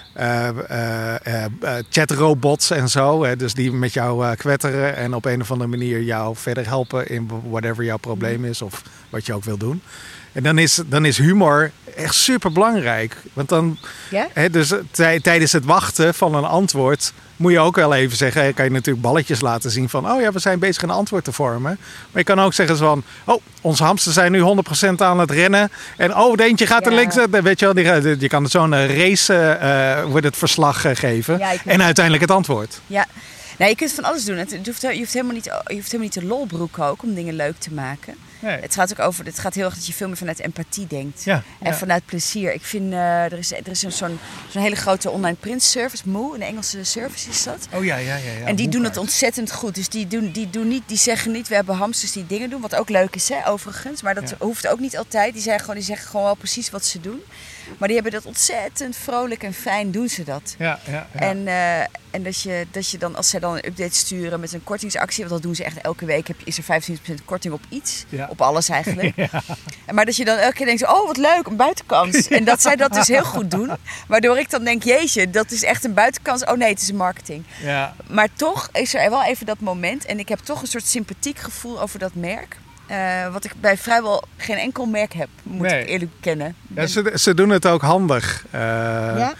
chatrobots 1.89 2.71
en 2.71 2.89
zo. 2.89 3.25
Hè, 3.25 3.37
dus 3.37 3.55
die 3.55 3.73
met 3.73 3.93
jou 3.93 4.27
eh, 4.27 4.37
kwetteren 4.37 4.97
en 4.97 5.15
op 5.15 5.25
een 5.25 5.41
of 5.41 5.51
andere 5.51 5.71
manier 5.71 6.03
jou 6.03 6.37
verder 6.37 6.67
helpen 6.67 7.09
in 7.09 7.31
whatever 7.51 7.85
jouw 7.85 7.97
probleem 7.97 8.45
is 8.45 8.63
of 8.63 8.83
wat 9.11 9.27
je 9.27 9.35
ook 9.35 9.45
wil 9.45 9.57
doen. 9.57 9.83
En 10.33 10.43
dan 10.43 10.59
is, 10.59 10.81
dan 10.87 11.05
is 11.05 11.19
humor 11.19 11.71
echt 11.97 12.15
super 12.15 12.53
belangrijk. 12.53 13.17
Want 13.33 13.49
dan, 13.49 13.79
Ja? 14.11 14.29
hè, 14.33 14.51
dus 14.51 14.73
tij- 14.91 15.21
tijdens 15.21 15.53
het 15.53 15.65
wachten 15.65 16.15
van 16.15 16.35
een 16.35 16.45
antwoord 16.45 17.13
moet 17.37 17.53
je 17.53 17.59
ook 17.59 17.77
wel 17.77 17.95
even 17.95 18.17
zeggen. 18.17 18.43
hè, 18.43 18.53
Kan 18.53 18.65
je 18.65 18.71
natuurlijk 18.71 19.05
balletjes 19.05 19.41
laten 19.41 19.71
zien 19.71 19.89
van, 19.89 20.11
oh 20.11 20.21
ja, 20.21 20.33
we 20.33 20.39
zijn 20.39 20.59
bezig 20.59 20.83
een 20.83 20.91
antwoord 20.91 21.25
te 21.25 21.33
vormen. 21.33 21.63
Maar 21.63 21.79
je 22.13 22.25
kan 22.25 22.41
ook 22.41 22.53
zeggen 22.55 22.77
van, 22.77 23.03
oh, 23.25 23.43
onze 23.61 23.85
hamsters 23.85 24.15
zijn 24.15 24.33
nu 24.33 24.41
100% 24.41 25.01
aan 25.03 25.19
het 25.19 25.31
rennen. 25.31 25.71
En 25.97 26.17
oh, 26.17 26.37
de 26.37 26.45
eentje 26.45 26.67
gaat 26.67 26.87
er 26.87 26.93
links. 26.93 27.17
eh, 27.17 27.25
Weet 27.43 27.59
je 27.61 27.65
wel, 27.73 27.75
die 28.03 28.17
je 28.21 28.29
kan 28.29 28.47
zo'n 28.47 28.75
eh, 28.75 28.99
race, 28.99 29.35
eh, 29.35 29.99
eh, 29.99 30.05
wordt 30.05 30.27
het 30.27 30.37
verslag 30.37 30.85
eh, 30.85 30.97
geven. 30.97 31.39
Ja, 31.39 31.51
je 31.51 31.59
en 31.65 31.83
uiteindelijk 31.83 32.25
het 32.25 32.35
antwoord. 32.37 32.81
Ja. 32.87 33.07
Nou, 33.59 33.71
je 33.71 33.77
kunt 33.77 33.93
van 33.93 34.05
alles 34.05 34.25
doen. 34.25 34.37
Het 34.37 34.51
het 34.51 34.67
hoeft, 34.67 34.83
je, 34.83 34.97
hoeft 34.99 35.13
helemaal 35.13 35.35
niet, 35.35 35.45
je 35.45 35.53
hoeft 35.75 35.91
helemaal 35.93 36.01
niet 36.03 36.13
te 36.13 36.25
lolbroeken 36.25 36.85
ook 36.85 37.03
om 37.03 37.15
dingen 37.15 37.35
leuk 37.35 37.59
te 37.59 37.73
maken. 37.73 38.15
Het 38.41 38.75
gaat 38.75 38.91
ook 38.91 39.07
over, 39.07 39.25
het 39.25 39.39
gaat 39.39 39.55
heel 39.55 39.65
erg 39.65 39.75
dat 39.75 39.87
je 39.87 39.93
veel 39.93 40.07
meer 40.07 40.17
vanuit 40.17 40.39
empathie 40.39 40.87
denkt. 40.87 41.25
Ja, 41.25 41.43
En 41.61 41.71
ja. 41.71 41.77
vanuit 41.77 42.05
plezier. 42.05 42.53
Ik 42.53 42.65
vind, 42.65 42.93
eh, 42.93 43.25
er 43.25 43.39
is, 43.39 43.53
er 43.53 43.69
is 43.69 43.81
zo'n 43.81 44.19
zo'n 44.49 44.63
hele 44.63 44.77
grote 44.77 45.11
online 45.11 45.37
print 45.37 45.63
service, 45.63 46.09
Moo, 46.09 46.35
een 46.35 46.43
Engelse 46.43 46.85
service 46.85 47.29
is 47.29 47.43
dat. 47.43 47.69
Oh 47.75 47.85
ja, 47.85 47.97
ja, 47.97 48.17
ja. 48.17 48.33
ja 48.41 48.47
en 48.47 48.57
die 48.57 48.69
doen 48.69 48.85
het 48.85 48.97
ontzettend 48.97 49.53
goed. 49.53 49.75
Dus 49.75 49.89
die, 49.89 50.07
doen, 50.07 50.31
die, 50.31 50.51
doen 50.51 50.69
niet, 50.69 50.83
die 50.87 50.97
zeggen 50.97 51.33
niet, 51.33 51.49
we 51.49 51.55
hebben 51.55 51.75
hamsters 51.75 52.13
die 52.13 52.27
dingen 52.27 52.51
doen. 52.51 52.61
Wat 52.61 52.75
ook 52.75 52.89
leuk 52.89 53.15
is, 53.15 53.29
hè, 53.29 53.49
overigens. 53.49 54.03
Maar 54.03 54.15
dat 54.15 54.35
hoeft 54.39 54.69
ook 54.69 54.81
niet 54.81 54.97
altijd. 54.97 55.33
Die, 55.33 55.43
zeggen 55.43 55.61
gewoon, 55.61 55.77
die 55.77 55.85
zeggen 55.85 56.09
gewoon 56.09 56.25
wel 56.25 56.35
precies 56.35 56.71
wat 56.71 56.85
ze 56.85 57.01
doen. 57.01 57.23
Maar 57.79 57.89
die 57.89 57.97
hebben 57.97 58.13
dat 58.13 58.27
ontzettend 58.27 58.97
vrolijk 58.97 59.43
en 59.43 59.55
fijn 59.55 59.91
doen 59.91 60.09
ze 60.09 60.25
dat. 60.25 60.55
Ja, 60.59 60.79
ja, 60.87 61.07
ja. 61.13 61.21
En, 61.21 61.47
eh, 61.47 61.81
en 62.11 62.23
dat, 62.23 62.41
je, 62.41 62.67
dat 62.71 62.91
je 62.91 62.99
dan, 62.99 63.17
als 63.17 63.29
zij 63.29 63.41
dan 63.41 63.55
een 63.55 63.67
update 63.67 63.95
sturen 63.95 64.41
met 64.41 64.53
een 64.53 64.65
kortingsactie, 64.65 65.19
want 65.19 65.35
dat 65.35 65.43
doen 65.43 65.55
ze 65.55 65.65
echt 65.65 65.81
elke 65.81 66.05
week, 66.05 66.27
heb 66.29 66.41
je, 66.41 66.47
is 66.47 66.59
er 66.59 66.83
25% 67.13 67.25
korting 67.25 67.55
op 67.55 67.61
iets. 67.69 68.05
Ja. 68.09 68.28
Op 68.29 68.41
alles 68.41 68.69
eigenlijk. 68.69 69.17
En 69.87 69.95
Maar 69.95 70.05
dat 70.05 70.17
je 70.17 70.25
dan 70.25 70.37
elke 70.37 70.55
keer 70.55 70.67
denkt, 70.67 70.87
oh 70.87 71.07
wat 71.07 71.17
leuk, 71.17 71.47
een 71.47 71.57
buitenkans. 71.57 72.29
En 72.39 72.45
dat 72.45 72.63
zij 72.63 72.77
dat 72.77 72.93
dus 72.95 73.07
heel 73.09 73.25
goed 73.25 73.51
doen. 73.51 73.71
Waardoor 74.09 74.39
ik 74.39 74.51
dan 74.51 74.65
denk, 74.65 74.83
jeetje, 74.83 75.31
dat 75.31 75.51
is 75.51 75.63
echt 75.63 75.85
een 75.85 75.95
buitenkans. 75.95 76.45
Oh 76.45 76.57
nee, 76.57 76.69
het 76.69 76.81
is 76.81 76.89
een 76.89 76.97
marketing. 76.97 77.45
ja. 77.63 77.95
Maar 78.07 78.29
toch 78.37 78.69
is 78.73 78.95
er 78.95 79.11
wel 79.11 79.25
even 79.25 79.47
dat 79.47 79.61
moment. 79.61 80.05
En 80.05 80.19
ik 80.19 80.29
heb 80.29 80.39
toch 80.39 80.61
een 80.61 80.67
soort 80.67 80.87
sympathiek 80.87 81.39
gevoel 81.39 81.81
over 81.81 81.99
dat 81.99 82.15
merk. 82.15 82.57
Eh, 82.87 83.33
wat 83.33 83.45
ik 83.45 83.53
bij 83.61 83.77
vrijwel 83.77 84.25
geen 84.37 84.57
enkel 84.57 84.87
merk 84.87 85.13
heb, 85.15 85.29
moet 85.43 85.67
Nee. 85.67 85.83
ik 85.83 85.89
eerlijk 85.89 86.11
bekennen. 86.15 86.55
Ja, 86.75 86.87
ze, 86.87 87.13
ze 87.15 87.35
doen 87.35 87.49
het 87.51 87.67
ook 87.67 87.83
handig. 87.83 88.45
Eh, 88.51 88.61
Ja? 88.61 89.33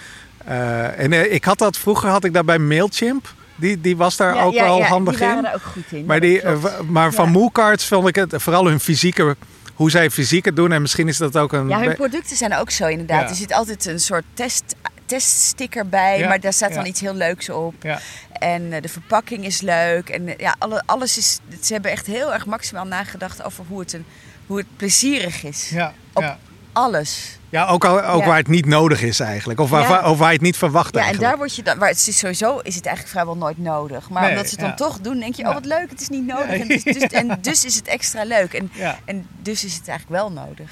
Eh, 0.45 0.99
en 1.05 1.33
ik 1.33 1.45
had 1.45 1.59
dat 1.59 1.77
vroeger 1.77 2.09
had 2.09 2.25
ik 2.25 2.33
dat 2.35 2.47
bij 2.47 2.59
Mailchimp. 2.59 3.35
Die, 3.59 3.81
die 3.81 3.97
was 3.97 4.17
daar 4.17 4.35
Ja, 4.35 4.43
ook 4.43 4.53
ja, 4.53 4.65
wel 4.65 4.79
ja, 4.79 4.87
handig 4.87 5.15
die 5.17 5.23
waren 5.23 5.37
in. 5.39 5.45
daar 5.45 5.55
ook 5.55 5.63
goed 5.73 5.93
in. 5.93 6.05
Maar, 6.05 6.21
die, 6.21 6.41
eh, 6.43 6.81
maar 6.89 7.13
van 7.13 7.25
Ja. 7.25 7.31
Moecards 7.31 7.87
vond 7.87 8.09
ik 8.09 8.15
het 8.15 8.35
vooral 8.37 8.67
hun 8.67 8.81
fysieke, 8.81 9.37
hoe 9.75 9.91
zij 9.91 10.11
fysiek 10.11 10.45
het 10.45 10.57
doen. 10.57 10.73
En 10.73 10.81
misschien 10.81 11.09
is 11.09 11.17
dat 11.17 11.37
ook 11.37 11.53
een. 11.53 11.69
Ja, 11.69 11.81
hun 11.81 11.95
producten 11.95 12.37
zijn 12.37 12.55
ook 12.57 12.71
zo 12.71 12.87
inderdaad. 12.87 13.23
Ja. 13.23 13.29
Er 13.29 13.35
zit 13.35 13.53
altijd 13.53 13.87
een 13.87 14.01
soort 14.01 14.25
test, 14.35 14.75
teststicker 15.07 15.89
bij, 15.89 16.19
Ja, 16.19 16.29
maar 16.29 16.41
daar 16.41 16.53
staat 16.53 16.75
dan 16.75 16.87
iets 16.87 17.01
heel 17.01 17.15
leuks 17.15 17.49
op. 17.51 17.75
ja. 17.83 17.99
En 18.33 18.73
eh, 18.73 18.83
de 18.83 18.89
verpakking 18.89 19.45
is 19.45 19.61
leuk. 19.61 20.09
En 20.09 20.29
eh, 20.29 20.35
ja, 20.37 20.55
alle, 20.59 20.83
alles 20.87 21.19
is. 21.19 21.39
Ze 21.63 21.73
hebben 21.73 21.91
echt 21.91 22.07
heel 22.07 22.33
erg 22.33 22.47
maximaal 22.47 22.85
nagedacht 22.85 23.45
over 23.45 23.65
hoe 23.69 23.81
het, 23.81 23.93
een, 23.93 24.05
hoe 24.47 24.57
het 24.59 24.67
plezierig 24.77 25.45
is. 25.45 25.71
Ja, 25.71 25.93
Op- 26.13 26.23
ja. 26.23 26.39
Alles. 26.73 27.38
Ja, 27.51 27.67
ook, 27.67 27.85
al, 27.85 28.03
ook 28.05 28.21
Ja. 28.21 28.27
waar 28.27 28.37
het 28.37 28.49
niet 28.49 28.67
nodig 28.67 29.03
is 29.03 29.21
eigenlijk. 29.21 29.61
Of 29.61 29.71
waar, 29.71 29.81
Ja. 29.83 29.89
waar- 29.89 30.11
of 30.11 30.19
waar 30.19 30.29
je 30.29 30.33
het 30.35 30.43
niet 30.43 30.57
verwacht 30.57 30.95
Ja, 30.95 31.09
en 31.09 31.17
daar 31.19 31.37
word 31.37 31.57
je 31.57 31.63
dan. 31.63 31.79
Maar 31.79 31.89
het 31.89 32.07
is 32.07 32.19
sowieso 32.19 32.59
is 32.59 32.75
het 32.75 32.87
eigenlijk 32.87 33.15
vrijwel 33.17 33.37
nooit 33.37 33.59
nodig. 33.59 34.11
Maar 34.11 34.23
Nee, 34.23 34.31
omdat 34.31 34.49
ze 34.49 34.55
het 34.55 34.65
dan 34.65 34.75
toch 34.89 34.99
doen, 35.01 35.19
denk 35.19 35.35
je, 35.35 35.47
oh 35.47 35.55
wat 35.55 35.65
leuk, 35.65 35.91
het 35.91 36.01
is 36.01 36.09
niet 36.09 36.27
nodig. 36.27 36.61
En, 36.61 36.69
dus, 36.69 36.83
dus, 36.83 36.97
en 37.03 37.39
dus 37.41 37.65
is 37.65 37.75
het 37.75 37.89
extra 37.89 38.25
leuk. 38.25 38.53
En, 38.53 38.71
en 39.05 39.27
dus 39.43 39.65
is 39.65 39.75
het 39.75 39.89
eigenlijk 39.89 40.21
wel 40.21 40.33
nodig. 40.33 40.71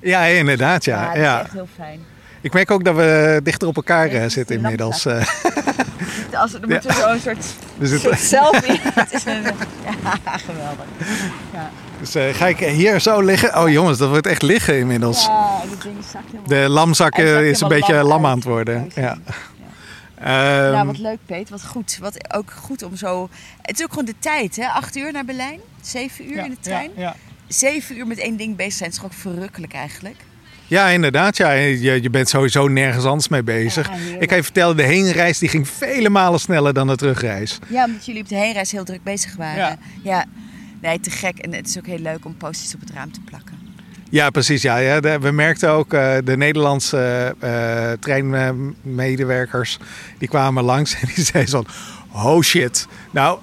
Ja, 0.00 0.22
inderdaad. 0.24 0.84
Ja, 0.84 1.06
dat 1.06 1.16
ja. 1.16 1.36
is 1.38 1.42
echt 1.44 1.52
heel 1.52 1.68
fijn. 1.76 2.00
Ik 2.40 2.52
merk 2.52 2.70
ook 2.70 2.84
dat 2.84 2.94
we 2.96 3.40
dichter 3.42 3.68
op 3.68 3.76
elkaar 3.76 4.12
Ja, 4.12 4.20
eh, 4.22 4.28
zitten 4.28 4.56
inmiddels. 4.56 5.06
eh. 5.06 5.14
Als, 6.32 6.54
er 6.54 6.60
moet 6.68 6.82
zo'n 6.88 7.20
soort, 7.20 7.44
soort 8.02 8.18
selfie. 8.20 8.80
Het 8.94 9.12
is 9.12 9.24
een, 9.24 9.42
ja, 9.42 10.36
geweldig. 10.38 10.84
Ja, 11.52 11.70
dus 12.02 12.14
eh, 12.14 12.34
ga 12.34 12.46
ik 12.46 12.58
hier 12.58 13.00
zo 13.00 13.20
liggen? 13.20 13.62
Oh 13.62 13.70
jongens, 13.70 13.98
dat 13.98 14.08
wordt 14.08 14.26
echt 14.26 14.42
liggen 14.42 14.78
inmiddels. 14.78 15.24
ja 15.24 15.60
dat 15.70 15.82
ding. 15.82 16.46
De 16.46 16.68
lamzak 16.68 17.18
is 17.18 17.60
een 17.60 17.68
beetje 17.68 18.02
lam 18.02 18.26
aan 18.26 18.36
het 18.36 18.44
worden. 18.44 18.90
Ja. 18.94 19.18
Ja. 20.24 20.70
Nou, 20.70 20.86
wat 20.86 20.98
leuk, 20.98 21.18
Peet. 21.26 21.50
Wat 21.50 21.66
goed. 21.66 21.98
Wat 22.00 22.34
ook 22.34 22.50
goed 22.50 22.82
om 22.82 22.96
zo... 22.96 23.28
Het 23.62 23.78
is 23.78 23.84
ook 23.84 23.90
gewoon 23.90 24.04
de 24.04 24.14
tijd, 24.18 24.56
hè? 24.56 24.66
Acht 24.66 24.96
uur 24.96 25.12
naar 25.12 25.24
Berlijn. 25.24 25.60
Zeven 25.80 26.30
uur 26.30 26.36
ja, 26.36 26.44
in 26.44 26.50
de 26.50 26.60
trein. 26.60 26.90
Ja. 26.96 27.16
Zeven 27.48 27.98
uur 27.98 28.06
met 28.06 28.18
één 28.18 28.36
ding 28.36 28.56
bezig 28.56 28.72
zijn. 28.72 28.90
is 28.90 28.96
toch 28.96 29.04
ook 29.04 29.12
verrukkelijk 29.12 29.72
eigenlijk. 29.72 30.16
Ja, 30.66 30.88
inderdaad. 30.88 31.36
Ja. 31.36 31.50
Je, 31.52 32.02
je 32.02 32.10
bent 32.10 32.28
sowieso 32.28 32.68
nergens 32.68 33.04
anders 33.04 33.28
mee 33.28 33.42
bezig. 33.42 33.88
Ja, 33.88 34.18
ik 34.18 34.28
kan 34.28 34.36
je 34.36 34.42
vertellen, 34.42 34.76
de 34.76 34.82
heenreis 34.82 35.38
die 35.38 35.48
ging 35.48 35.68
vele 35.68 36.08
malen 36.08 36.40
sneller 36.40 36.74
dan 36.74 36.86
de 36.86 36.96
terugreis. 36.96 37.58
Ja, 37.68 37.84
omdat 37.84 38.06
jullie 38.06 38.22
op 38.22 38.28
de 38.28 38.36
heenreis 38.36 38.72
heel 38.72 38.84
druk 38.84 39.02
bezig 39.02 39.36
waren. 39.36 39.56
Ja. 39.56 39.78
ja. 40.02 40.24
Nee, 40.82 41.00
te 41.00 41.10
gek. 41.10 41.38
En 41.38 41.52
het 41.54 41.68
is 41.68 41.78
ook 41.78 41.86
heel 41.86 41.98
leuk 41.98 42.24
om 42.24 42.36
posters 42.36 42.74
op 42.74 42.80
het 42.80 42.90
raam 42.90 43.12
te 43.12 43.20
plakken. 43.20 43.58
Ja, 44.10 44.30
precies. 44.30 44.62
Ja, 44.62 44.76
ja. 44.76 45.00
We 45.00 45.30
merkten 45.30 45.70
ook 45.70 45.92
eh, 45.92 46.14
de 46.24 46.36
Nederlandse 46.36 47.34
eh, 47.38 47.92
treinmedewerkers 47.92 49.78
die 50.18 50.28
kwamen 50.28 50.64
langs 50.64 50.94
en 51.00 51.08
die 51.14 51.24
zeiden 51.24 51.50
zo: 51.50 51.64
Oh 52.12 52.42
shit. 52.42 52.86
Nou, 53.10 53.38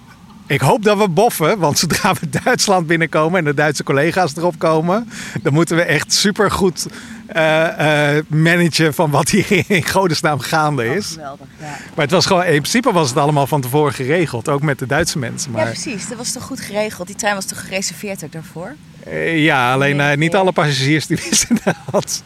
ik 0.50 0.62
hoop 0.62 0.84
dat 0.84 0.98
we 0.98 1.08
boffen, 1.10 1.60
want 1.60 1.80
zodra 1.80 2.14
we 2.14 2.40
Duitsland 2.44 2.88
binnenkomen 2.88 3.40
en 3.40 3.46
de 3.46 3.54
Duitse 3.54 3.84
collega's 3.84 4.36
erop 4.36 4.60
komen, 4.60 5.10
dan 5.44 5.54
moeten 5.54 5.76
we 5.76 5.82
echt 5.82 6.14
supergoed 6.14 6.88
eh 7.28 8.18
managen 8.28 8.94
van 8.94 9.12
wat 9.12 9.30
hier 9.30 9.64
in 9.68 9.88
godesnaam 9.88 10.40
gaande 10.40 10.84
Oh, 10.90 10.96
is. 10.96 11.08
geweldig, 11.08 11.48
ja. 11.60 11.66
Maar 11.66 12.06
het 12.06 12.12
was 12.12 12.26
gewoon, 12.26 12.44
in 12.44 12.50
principe 12.62 12.92
was 12.92 13.10
het 13.10 13.18
allemaal 13.18 13.48
van 13.48 13.62
tevoren 13.62 13.94
geregeld, 13.94 14.50
ook 14.50 14.62
met 14.62 14.80
de 14.80 14.86
Duitse 14.86 15.18
mensen. 15.20 15.52
Ja, 15.52 15.58
Maar 15.58 15.66
precies. 15.66 16.08
Dat 16.08 16.18
was 16.18 16.32
toch 16.32 16.44
goed 16.44 16.60
geregeld. 16.60 17.08
Die 17.08 17.16
trein 17.16 17.36
was 17.36 17.46
toch 17.46 17.62
gereserveerd 17.62 18.24
ook 18.24 18.32
daarvoor? 18.32 18.76
Eh, 19.04 19.44
ja, 19.44 19.74
alleen 19.74 20.20
niet 20.20 20.32
Ja. 20.32 20.38
alle 20.40 20.52
passagiers 20.52 21.08
die 21.08 21.18
wisten 21.30 21.58
dat. 21.92 22.24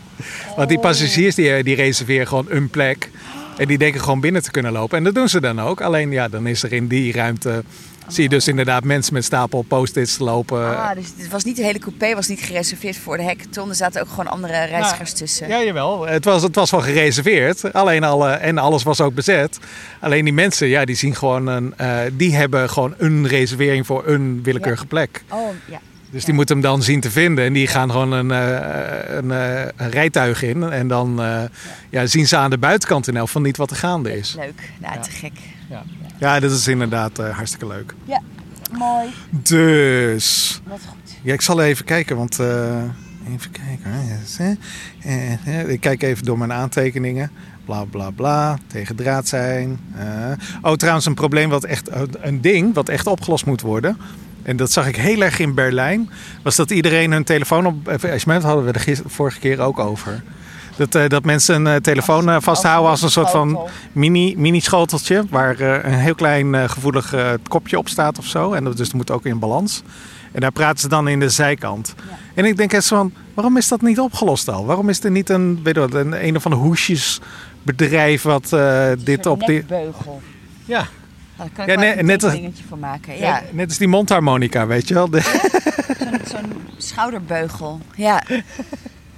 Want 0.56 0.70
die 0.70 0.80
passagiers 0.80 1.36
die, 1.36 1.64
die 1.64 1.76
reserveren 1.76 2.28
gewoon 2.28 2.46
een 2.50 2.70
plek. 2.70 3.10
En 3.58 3.68
die 3.68 3.78
denken 3.78 4.02
gewoon 4.02 4.20
binnen 4.20 4.44
te 4.44 4.52
kunnen 4.52 4.72
lopen. 4.72 4.98
En 4.98 5.04
dat 5.04 5.16
doen 5.16 5.30
ze 5.30 5.42
dan 5.42 5.62
ook. 5.62 5.82
Alleen 5.82 6.12
ja, 6.12 6.28
dan 6.30 6.48
is 6.48 6.64
er 6.64 6.74
in 6.74 6.88
die 6.88 7.14
ruimte... 7.14 7.64
Zie 8.08 8.24
je 8.24 8.30
dus 8.30 8.48
inderdaad 8.48 8.84
mensen 8.84 9.14
met 9.14 9.26
stapel 9.26 9.62
post-its 9.62 10.18
lopen. 10.18 10.78
Ah, 10.78 10.96
dus 10.96 11.06
het 11.18 11.30
was 11.30 11.44
niet 11.44 11.56
de 11.56 11.64
hele 11.64 11.80
coupé 11.80 12.16
was 12.16 12.28
niet 12.28 12.42
gereserveerd 12.42 12.98
voor 12.98 13.18
de 13.18 13.24
hackathon. 13.24 13.70
Er 13.70 13.76
zaten 13.76 14.02
ook 14.02 14.10
gewoon 14.10 14.28
andere 14.28 14.64
reizigers 14.64 15.14
tussen. 15.14 15.48
Ja, 15.48 15.64
jawel. 15.64 16.08
Het 16.08 16.26
was, 16.26 16.42
het 16.44 16.56
was 16.56 16.72
wel 16.72 16.82
gereserveerd. 16.82 17.74
Alleen 17.74 18.04
alle, 18.04 18.30
en 18.30 18.58
alles 18.58 18.84
was 18.84 19.02
ook 19.02 19.14
bezet. 19.14 19.60
Alleen 20.00 20.24
die 20.24 20.34
mensen, 20.34 20.68
ja, 20.68 20.86
die 20.86 20.96
zien 20.96 21.16
gewoon 21.16 21.48
een... 21.48 21.74
eh, 21.78 21.98
die 22.14 22.36
hebben 22.36 22.70
gewoon 22.70 22.94
een 22.98 23.28
reservering 23.28 23.86
voor 23.86 24.08
een 24.08 24.44
willekeurige 24.44 24.86
plek. 24.86 25.24
Oh, 25.30 25.50
ja. 25.66 25.80
Dus 26.10 26.26
die 26.26 26.34
moeten 26.34 26.56
hem 26.56 26.64
dan 26.64 26.84
zien 26.84 27.00
te 27.02 27.12
vinden. 27.12 27.46
En 27.46 27.54
die 27.54 27.68
gaan 27.68 27.92
gewoon 27.92 28.12
een, 28.12 28.32
eh, 28.32 29.16
een, 29.16 29.32
eh, 29.32 29.62
een 29.76 29.90
rijtuig 29.90 30.44
in. 30.44 30.64
En 30.72 30.88
dan 30.88 31.22
ja, 31.90 32.06
zien 32.06 32.28
ze 32.28 32.38
aan 32.38 32.50
de 32.50 32.58
buitenkant 32.58 33.08
in 33.08 33.16
elk 33.16 33.26
geval 33.26 33.42
niet 33.42 33.58
wat 33.58 33.70
er 33.72 33.76
gaande 33.76 34.18
is. 34.18 34.36
Leuk. 34.38 34.70
Nou, 34.80 35.02
te 35.02 35.12
gek. 35.12 35.32
Ja, 36.20 36.40
dat 36.40 36.52
is 36.52 36.68
inderdaad 36.68 37.20
eh, 37.20 37.30
hartstikke 37.36 37.68
leuk. 37.68 37.94
Ja, 38.06 38.22
mooi. 38.72 39.08
Dus, 39.30 40.62
Wat 40.68 40.80
goed. 40.90 41.14
ja, 41.22 41.34
ik 41.34 41.42
zal 41.42 41.62
even 41.62 41.86
kijken, 41.86 42.18
want... 42.18 42.40
eh, 42.40 42.84
even 43.34 43.52
kijken. 43.52 43.92
Ja. 44.38 44.56
Eh, 45.04 45.60
eh, 45.60 45.70
Ik 45.70 45.80
kijk 45.80 46.04
even 46.04 46.26
door 46.26 46.38
mijn 46.38 46.54
aantekeningen. 46.54 47.32
Bla 47.66 47.84
bla 47.84 48.10
bla. 48.10 48.58
Tegen 48.68 48.96
draad 48.96 49.28
zijn. 49.28 49.80
Oh, 50.62 50.74
trouwens, 50.74 51.06
een 51.06 51.14
probleem 51.14 51.50
wat 51.50 51.64
echt. 51.64 51.90
Een 52.22 52.42
ding 52.42 52.74
wat 52.74 52.90
echt 52.90 53.08
opgelost 53.08 53.46
moet 53.46 53.62
worden. 53.62 53.98
En 54.44 54.58
dat 54.58 54.72
zag 54.72 54.88
ik 54.88 54.96
heel 54.96 55.22
erg 55.22 55.40
in 55.40 55.54
Berlijn. 55.54 56.10
Was 56.42 56.56
dat 56.56 56.72
iedereen 56.72 57.12
hun 57.12 57.24
telefoon 57.24 57.66
op. 57.66 57.88
Engagement 57.88 58.44
hadden 58.44 58.66
we 58.66 58.72
de 58.72 59.02
vorige 59.06 59.40
keer 59.40 59.60
ook 59.60 59.80
over. 59.80 60.24
Dat, 60.76 60.96
eh, 60.96 61.08
dat 61.10 61.24
mensen 61.24 61.56
een 61.66 61.74
eh, 61.76 61.82
telefoon 61.82 62.30
eh, 62.30 62.38
vasthouden 62.40 62.90
als 62.90 63.02
een 63.02 63.10
soort 63.10 63.30
van 63.30 63.50
Schotel. 63.50 63.70
mini, 63.92 64.36
mini 64.38 64.60
schoteltje. 64.60 65.24
Waar 65.30 65.60
een 65.60 65.94
heel 65.94 66.16
klein 66.16 66.70
gevoelig 66.70 67.14
kopje 67.48 67.78
op 67.78 67.90
staat 67.90 68.18
of 68.18 68.26
zo. 68.26 68.54
En 68.54 68.64
dat, 68.64 68.78
dus 68.78 68.94
moet 68.94 69.12
ook 69.12 69.26
in 69.26 69.40
balans. 69.40 69.84
En 70.32 70.42
daar 70.42 70.52
praten 70.52 70.80
ze 70.80 70.88
dan 70.88 71.08
in 71.08 71.20
de 71.20 71.30
zijkant. 71.30 71.94
Ja. 71.98 72.18
En 72.34 72.46
ik 72.46 72.58
denk 72.58 72.72
zo 72.82 72.96
van, 72.96 73.14
waarom 73.34 73.58
is 73.58 73.68
dat 73.68 73.82
niet 73.82 74.00
opgelost 74.00 74.50
al? 74.50 74.66
Waarom 74.66 74.90
is 74.90 75.04
er 75.04 75.12
niet 75.12 75.30
een, 75.30 75.60
weet 75.64 75.76
je 75.76 75.80
wat, 75.80 75.94
een, 75.94 76.26
een 76.28 76.36
of 76.36 76.46
ander 76.46 76.60
hoesjesbedrijf 76.60 78.22
wat 78.22 78.56
dit 79.04 79.26
op 79.26 79.48
nekbeugel. 79.48 80.22
Ja, 80.66 80.88
Nou, 81.38 81.50
daar 81.56 81.66
kan 81.66 81.76
ik 81.76 81.82
Ja, 81.84 81.88
net- 81.88 82.00
een 82.00 82.06
net 82.06 82.20
dingetje 82.22 82.64
van 82.70 82.80
maken. 82.80 83.14
ja. 83.18 83.20
Ja, 83.28 83.42
net 83.52 83.68
als 83.68 83.78
die 83.78 83.88
mondharmonica, 83.88 84.68
weet 84.68 84.88
je 84.88 84.94
wel. 84.94 85.10
De- 85.10 85.22
zo'n 86.00 86.20
zo'n 86.30 86.54
schouderbeugel. 86.78 87.80
Ja. 87.96 88.24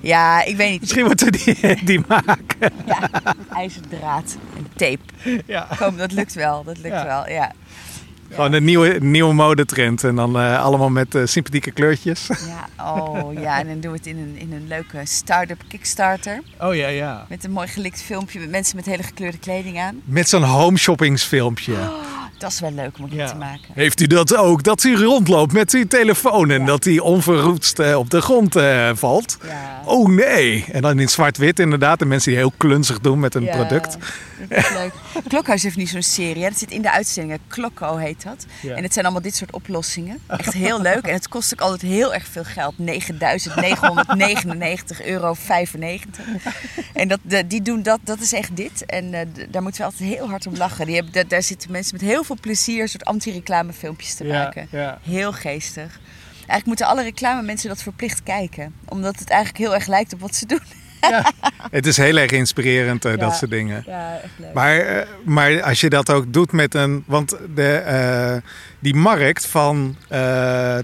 Ja, 0.05 0.43
ik 0.43 0.55
weet 0.55 0.71
niet. 0.71 0.79
misschien 0.81 1.05
moeten 1.05 1.31
we 1.31 1.43
die, 1.61 1.83
die 1.85 2.01
maken. 2.07 2.71
Ja, 2.85 3.09
ijzerdraad 3.53 4.37
en 4.57 4.67
tape. 4.75 5.41
Ja. 5.45 5.67
Kom, 5.77 5.97
dat 5.97 6.11
lukt 6.11 6.33
wel. 6.33 6.63
Dat 6.63 6.77
lukt 6.77 6.95
Ja. 6.95 7.05
wel, 7.05 7.29
ja. 7.29 7.51
Gewoon 8.29 8.53
een 8.53 8.63
nieuwe, 8.63 8.97
nieuwe 8.99 9.33
modetrend. 9.33 10.03
En 10.03 10.15
dan 10.15 10.39
eh, 10.39 10.63
allemaal 10.63 10.89
met 10.89 11.15
eh, 11.15 11.21
sympathieke 11.25 11.71
kleurtjes. 11.71 12.27
Ja, 12.27 12.85
oh 12.93 13.33
ja. 13.33 13.59
En 13.59 13.67
dan 13.67 13.79
doen 13.79 13.91
we 13.91 13.97
het 13.97 14.07
in 14.07 14.17
een, 14.17 14.35
in 14.37 14.53
een 14.53 14.67
leuke 14.67 14.97
start-up 15.03 15.61
Kickstarter. 15.67 16.41
Oh 16.59 16.75
ja, 16.75 16.87
ja. 16.87 17.25
Met 17.29 17.43
een 17.43 17.51
mooi 17.51 17.67
gelikt 17.67 18.01
filmpje 18.01 18.39
met 18.39 18.49
mensen 18.49 18.75
met 18.75 18.85
hele 18.85 19.03
gekleurde 19.03 19.37
kleding 19.37 19.79
aan. 19.79 20.01
Met 20.05 20.29
zo'n 20.29 20.43
home 20.43 20.77
shoppingsfilmpje. 20.77 21.73
Dat 22.37 22.51
is 22.51 22.59
wel 22.59 22.71
leuk 22.71 22.97
om 22.99 23.07
Ja. 23.09 23.27
te 23.27 23.35
maken. 23.35 23.63
Heeft 23.73 24.01
u 24.01 24.07
dat 24.07 24.35
ook? 24.35 24.63
Dat 24.63 24.83
u 24.83 24.95
rondloopt 25.03 25.53
met 25.53 25.71
uw 25.73 25.87
telefoon 25.87 26.49
en 26.51 26.65
dat 26.65 26.83
die 26.83 27.03
onverroetst 27.03 27.79
eh, 27.79 27.97
op 27.97 28.09
de 28.09 28.21
grond 28.21 28.55
eh, 28.55 28.89
valt? 28.93 29.37
Ja. 29.47 29.81
Oh 29.85 30.09
nee. 30.09 30.65
En 30.71 30.81
dan 30.81 30.99
in 30.99 31.07
zwart-wit 31.09 31.59
inderdaad. 31.59 31.99
De 31.99 32.05
mensen 32.05 32.29
die 32.31 32.39
heel 32.39 32.53
klunzig 32.57 32.99
doen 32.99 33.19
met 33.19 33.35
een 33.35 33.43
Ja, 33.43 33.55
product. 33.55 33.97
Dat 34.49 34.57
is 34.57 34.69
leuk. 34.73 34.93
Klokhuis 35.27 35.63
heeft 35.63 35.75
nu 35.77 35.85
zo'n 35.85 36.01
serie. 36.01 36.43
Hè? 36.43 36.49
Dat 36.49 36.57
zit 36.57 36.71
in 36.71 36.81
de 36.81 36.91
uitzendingen. 36.91 37.39
Klokko 37.47 37.95
heet 37.97 38.14
dat. 38.23 38.45
Ja. 38.61 38.75
En 38.75 38.83
het 38.83 38.93
zijn 38.93 39.05
allemaal 39.05 39.23
dit 39.23 39.35
soort 39.35 39.51
oplossingen. 39.53 40.19
Echt 40.27 40.53
heel 40.53 40.81
leuk. 40.81 41.07
En 41.07 41.13
het 41.13 41.27
kost 41.27 41.53
ook 41.53 41.61
altijd 41.61 41.81
heel 41.81 42.13
erg 42.13 42.27
veel 42.27 42.43
geld. 42.43 42.73
9.999,95 42.77 45.05
euro. 45.05 45.35
En 46.93 47.07
dat, 47.07 47.19
de- 47.21 47.47
die 47.47 47.61
doen 47.61 47.83
dat, 47.83 47.99
dat 48.03 48.19
is 48.19 48.33
echt 48.33 48.55
dit. 48.55 48.85
En 48.85 49.13
eh, 49.13 49.21
daar 49.49 49.61
moeten 49.61 49.81
we 49.81 49.87
altijd 49.87 50.09
heel 50.09 50.29
hard 50.29 50.47
om 50.47 50.55
lachen. 50.55 50.85
Die 50.85 50.95
hebben, 50.95 51.13
da- 51.13 51.23
daar 51.27 51.43
zitten 51.43 51.71
mensen 51.71 51.93
met 51.97 52.05
heel 52.05 52.23
veel 52.23 52.37
plezier 52.41 52.89
soort 52.89 53.05
anti-reclame 53.05 53.73
filmpjes 53.73 54.13
te 54.15 54.23
maken. 54.23 54.67
ja. 54.71 54.99
Heel 55.03 55.33
geestig. 55.33 55.99
Eigenlijk 56.35 56.65
moeten 56.65 56.85
alle 56.87 57.03
reclame 57.03 57.41
mensen 57.41 57.69
dat 57.69 57.81
verplicht 57.81 58.23
kijken. 58.23 58.73
Omdat 58.85 59.19
het 59.19 59.29
eigenlijk 59.29 59.63
heel 59.63 59.73
erg 59.73 59.87
lijkt 59.87 60.13
op 60.13 60.19
wat 60.19 60.35
ze 60.35 60.45
doen. 60.45 60.61
Het 61.71 61.85
is 61.85 61.97
heel 61.97 62.17
erg 62.17 62.31
inspirerend, 62.31 63.05
eh, 63.05 63.11
Ja. 63.11 63.17
dat 63.17 63.35
soort 63.35 63.51
dingen. 63.51 63.83
Ja, 63.87 64.19
echt 64.23 64.33
leuk. 64.37 64.53
Maar, 64.53 64.77
eh, 64.79 65.07
maar 65.23 65.61
als 65.63 65.81
je 65.81 65.89
dat 65.89 66.09
ook 66.11 66.33
doet 66.33 66.51
met 66.51 66.73
een. 66.75 67.03
Want 67.07 67.37
de, 67.55 67.73
eh, 67.73 68.35
die 68.79 68.95
markt 68.95 69.45
van 69.45 69.95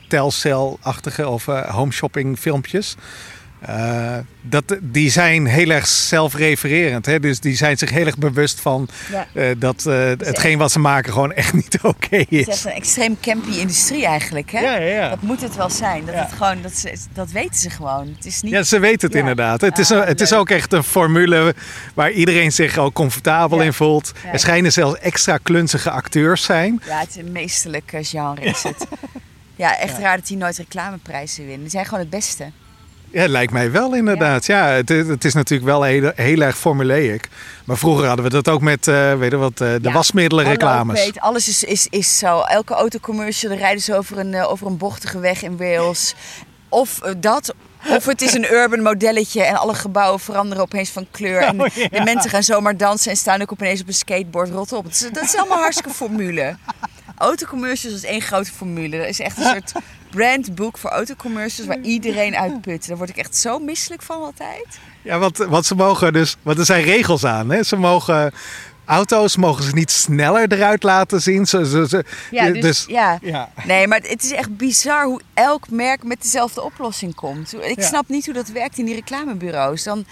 Telcel-achtige 0.08 1.28
of 1.28 1.48
eh 1.48 1.70
home 1.70 1.92
shopping 1.92 2.40
filmpjes. 2.40 2.96
Eh, 3.62 4.18
dat, 4.42 4.78
die 4.82 5.10
zijn 5.10 5.46
heel 5.46 5.70
erg 5.70 5.88
zelfrefererend. 5.88 7.06
Hè? 7.06 7.20
Dus 7.20 7.40
die 7.40 7.56
zijn 7.56 7.78
zich 7.78 7.90
heel 7.90 8.06
erg 8.06 8.18
bewust 8.18 8.60
van 8.60 8.88
Ja. 9.12 9.28
eh, 9.34 9.46
dat 9.58 9.86
eh, 9.86 10.10
hetgeen 10.18 10.58
wat 10.58 10.72
ze 10.72 10.80
maken 10.80 11.12
gewoon 11.14 11.34
echt 11.34 11.54
niet 11.64 11.78
oké 11.82 12.16
Het 12.18 12.28
is 12.30 12.38
is. 12.40 12.48
echt 12.48 12.66
een 12.66 12.72
extreem 12.72 13.18
campy 13.22 13.58
industrie 13.60 14.06
eigenlijk, 14.06 14.52
hè? 14.52 14.60
Ja, 14.60 14.76
ja, 14.76 14.86
ja. 14.96 15.10
Dat 15.10 15.22
moet 15.22 15.42
het 15.42 15.56
wel 15.56 15.70
zijn. 15.70 16.06
Dat, 16.06 16.16
het 16.16 16.32
gewoon, 16.32 16.62
dat, 16.62 16.74
ze, 16.74 16.94
dat 17.14 17.32
weten 17.32 17.56
ze 17.60 17.70
gewoon. 17.70 18.14
Het 18.16 18.26
is 18.26 18.42
niet... 18.42 18.52
Ja, 18.52 18.64
ze 18.64 18.80
weten 18.80 19.08
het 19.08 19.18
inderdaad. 19.18 19.62
Het, 19.62 19.78
is, 19.78 19.92
Ah, 19.92 19.98
een- 19.98 20.06
het 20.08 20.22
is 20.22 20.34
ook 20.34 20.50
echt 20.50 20.74
een 20.74 20.84
formule 20.84 21.56
waar 21.94 22.12
iedereen 22.12 22.52
zich 22.52 22.78
ook 22.78 22.94
comfortabel 22.94 23.62
in 23.62 23.74
voelt. 23.74 24.12
Er 24.32 24.40
schijnen 24.40 24.72
zelfs 24.72 25.00
extra 25.00 25.38
klunzige 25.38 25.90
acteurs 25.92 26.44
zijn. 26.44 26.82
Ja, 26.88 27.00
het 27.00 27.10
is 27.10 27.16
een 27.16 27.32
meesterlijk 27.32 27.92
genre 28.02 28.42
is 28.42 28.64
het. 28.72 28.86
Ja, 29.56 29.78
echt 29.78 29.98
raar 29.98 30.18
dat 30.18 30.28
die 30.28 30.38
nooit 30.38 30.58
reclameprijzen 30.58 31.44
winnen. 31.44 31.62
Die 31.62 31.70
zijn 31.70 31.86
gewoon 31.86 32.00
het 32.00 32.10
beste. 32.10 32.52
Ja, 33.12 33.28
lijkt 33.28 33.52
mij 33.52 33.72
wel 33.72 33.96
inderdaad. 33.96 34.46
Ja, 34.46 34.68
het, 34.68 34.90
is- 34.90 35.08
het 35.08 35.26
is 35.26 35.34
natuurlijk 35.34 35.70
wel 35.70 35.84
heel, 35.84 36.12
heel 36.16 36.42
erg 36.42 36.58
formulaic. 36.58 37.30
Maar 37.66 37.78
vroeger 37.78 38.06
hadden 38.08 38.26
we 38.26 38.32
dat 38.32 38.50
ook 38.50 38.62
met 38.62 38.88
eh, 38.88 39.14
weet 39.18 39.32
je 39.32 39.38
wat, 39.38 39.52
eh, 39.62 39.68
de 39.74 39.80
Ja, 39.82 39.92
wasmiddelenreclames. 39.92 40.98
Hallo, 41.00 41.12
Peet, 41.12 41.22
alles 41.22 41.48
is, 41.48 41.64
is, 41.64 41.88
is 41.90 42.18
zo. 42.18 42.40
Elke 42.42 42.74
autocommercial, 42.74 43.54
rijden 43.54 43.82
ze 43.84 43.96
over 43.96 44.18
een, 44.20 44.34
eh, 44.34 44.52
over 44.52 44.68
een 44.68 44.78
bochtige 44.78 45.20
weg 45.20 45.44
in 45.44 45.58
Wales. 45.58 46.16
Of 46.70 47.00
dat, 47.18 47.54
of 47.90 48.06
het 48.06 48.22
is 48.22 48.34
een 48.34 48.52
urban 48.52 48.82
modelletje 48.82 49.44
en 49.44 49.56
alle 49.56 49.74
gebouwen 49.74 50.20
veranderen 50.20 50.64
opeens 50.64 50.90
van 50.90 51.08
kleur. 51.12 51.42
En 51.42 51.62
Oh, 51.62 51.68
ja. 51.68 51.88
de 51.90 52.02
mensen 52.04 52.30
gaan 52.30 52.44
zomaar 52.44 52.78
dansen 52.78 53.12
en 53.12 53.18
staan 53.18 53.42
ook 53.42 53.52
opeens 53.52 53.82
op 53.82 53.88
een 53.88 53.94
skateboard 53.94 54.50
rot 54.50 54.74
op. 54.74 54.84
Dat 54.84 54.94
is, 54.94 55.10
dat 55.12 55.24
is 55.24 55.36
allemaal 55.36 55.58
hartstikke 55.58 55.90
formule. 55.94 56.56
Autocommercials 57.22 57.96
is 57.96 58.04
één 58.04 58.22
grote 58.22 58.52
formule. 58.52 58.98
Dat 58.98 59.08
is 59.08 59.20
echt 59.20 59.38
een 59.38 59.44
soort 59.44 59.72
brandboek 60.16 60.78
voor 60.78 60.90
autocommercials 60.90 61.68
waar 61.68 61.80
iedereen 61.82 62.36
uit 62.36 62.62
put. 62.62 62.88
Daar 62.88 62.98
word 62.98 63.10
ik 63.10 63.18
echt 63.18 63.36
zo 63.36 63.60
misselijk 63.60 64.02
van 64.02 64.22
altijd. 64.22 64.66
Ja, 65.02 65.20
want, 65.20 65.38
want 65.38 65.66
ze 65.66 65.76
mogen 65.76 66.14
dus, 66.14 66.36
want 66.42 66.58
er 66.60 66.66
zijn 66.66 66.84
regels 66.84 67.26
aan. 67.26 67.50
Hè? 67.50 67.64
Ze 67.64 67.76
mogen 67.76 68.34
auto's 68.86 69.36
mogen 69.38 69.64
ze 69.64 69.74
niet 69.74 69.92
sneller 69.92 70.52
eruit 70.52 70.84
laten 70.84 71.22
zien. 71.22 71.46
Ze, 71.46 71.66
ze, 71.66 71.86
ze- 71.90 72.06
Ja, 72.32 72.50
dus, 72.50 72.86
ja. 72.88 73.18
ja. 73.22 73.50
Nee, 73.66 73.88
maar 73.88 74.00
het 74.04 74.24
is 74.24 74.32
echt 74.32 74.58
bizar 74.58 75.06
hoe 75.06 75.22
elk 75.34 75.70
merk 75.70 76.04
met 76.04 76.22
dezelfde 76.22 76.62
oplossing 76.62 77.16
komt. 77.16 77.54
Ik 77.64 77.80
Ja. 77.80 77.88
snap 77.88 78.08
niet 78.08 78.26
hoe 78.26 78.34
dat 78.34 78.48
werkt 78.50 78.78
in 78.78 78.86
die 78.86 78.96
reclamebureaus. 78.96 79.84
Dan, 79.84 80.06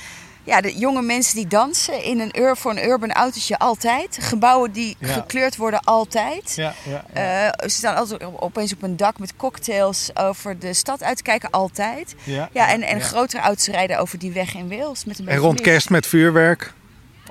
ja, 0.43 0.61
de 0.61 0.77
jonge 0.77 1.01
mensen 1.01 1.35
die 1.35 1.47
dansen 1.47 2.03
in 2.03 2.19
een 2.19 2.39
ur 2.39 2.57
voor 2.57 2.71
een 2.71 2.83
urban 2.85 3.11
autootje 3.11 3.57
altijd. 3.57 4.17
Gebouwen 4.21 4.71
die 4.71 4.95
Ja. 4.99 5.07
gekleurd 5.07 5.55
worden 5.55 5.79
altijd. 5.83 6.53
Ja, 6.55 6.73
ja, 6.83 7.03
ja. 7.13 7.51
Eh, 7.53 7.69
ze 7.69 7.75
staan 7.75 7.95
altijd 7.95 8.25
op- 8.25 8.39
opeens 8.41 8.73
op 8.73 8.83
een 8.83 8.97
dak 8.97 9.19
met 9.19 9.33
cocktails 9.37 10.09
over 10.13 10.59
de 10.59 10.73
stad 10.73 11.03
uit 11.03 11.17
te 11.17 11.23
kijken, 11.23 11.49
altijd. 11.49 12.15
ja, 12.23 12.49
Ja, 12.53 12.69
en, 12.69 12.81
en 12.81 12.97
ja. 12.97 13.03
grotere 13.03 13.41
auto's 13.41 13.67
rijden 13.67 13.99
over 13.99 14.19
die 14.19 14.31
weg 14.31 14.55
in 14.55 14.69
Wales 14.69 15.05
met 15.05 15.19
een 15.19 15.27
En 15.27 15.37
rond 15.37 15.61
kerst 15.61 15.89
met 15.89 16.07
vuurwerk. 16.07 16.73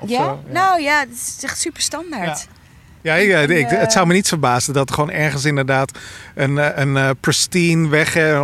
Of 0.01 0.09
Ja? 0.09 0.23
zo, 0.23 0.43
Nou 0.47 0.81
ja, 0.81 0.99
het 0.99 1.09
is 1.11 1.43
echt 1.43 1.59
super 1.59 1.81
standaard. 1.81 2.47
Ja, 3.01 3.15
ja, 3.15 3.39
ik, 3.39 3.71
eh, 3.71 3.79
het 3.79 3.91
zou 3.91 4.07
me 4.07 4.13
niet 4.13 4.27
verbazen 4.27 4.73
dat 4.73 4.89
er 4.89 4.95
gewoon 4.95 5.11
ergens 5.11 5.45
inderdaad 5.45 5.91
een, 6.35 6.57
eh, 6.57 6.69
een 6.75 6.97
eh, 6.97 7.09
pristine 7.19 7.87
weg, 7.87 8.15
eh, 8.15 8.29
een 8.29 8.41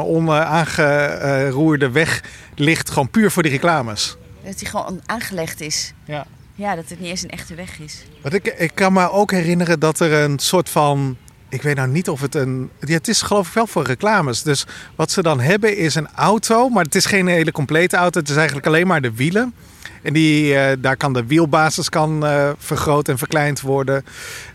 onaangeroerde 0.80 1.90
weg 1.92 2.22
ligt. 2.56 2.90
Gewoon 2.90 3.10
puur 3.10 3.32
voor 3.32 3.44
die 3.44 3.52
reclames. 3.52 4.18
Dat 4.46 4.60
die 4.60 4.68
gewoon 4.68 5.02
aangelegd 5.06 5.62
is. 5.62 5.94
Ja. 6.06 6.26
Ja, 6.56 6.76
dat 6.76 6.90
het 6.90 7.00
niet 7.00 7.10
eens 7.10 7.24
een 7.24 7.30
echte 7.30 7.56
weg 7.56 7.80
is. 7.80 8.04
Want 8.22 8.34
ik, 8.34 8.46
ik 8.58 8.72
kan 8.74 8.94
me 8.94 9.12
ook 9.12 9.32
herinneren 9.32 9.80
dat 9.80 10.00
er 10.00 10.14
een 10.14 10.40
soort 10.40 10.70
van. 10.70 11.18
Ik 11.50 11.62
weet 11.62 11.76
nou 11.76 11.88
niet 11.88 12.10
of 12.10 12.22
het 12.22 12.36
een. 12.36 12.70
Ja, 12.80 12.94
het 12.94 13.08
is 13.08 13.22
geloof 13.22 13.48
ik 13.48 13.54
wel 13.54 13.68
voor 13.68 13.84
reclames. 13.86 14.42
Dus 14.44 14.66
wat 14.96 15.12
ze 15.12 15.22
dan 15.22 15.40
hebben 15.40 15.78
is 15.78 15.96
een 15.96 16.08
auto. 16.16 16.70
Maar 16.70 16.84
het 16.84 16.96
is 16.96 17.06
geen 17.06 17.28
hele 17.28 17.52
complete 17.52 17.96
auto. 17.98 18.20
Het 18.20 18.30
is 18.30 18.36
eigenlijk 18.36 18.68
alleen 18.68 18.88
maar 18.88 19.02
de 19.02 19.14
wielen. 19.14 19.54
En 20.02 20.14
die, 20.14 20.56
eh, 20.56 20.78
daar 20.80 20.98
kan 20.98 21.14
de 21.14 21.26
wielbasis 21.26 21.90
kan, 21.90 22.26
eh, 22.26 22.50
vergroot 22.58 23.08
en 23.10 23.18
verkleind 23.18 23.62
worden. 23.62 24.06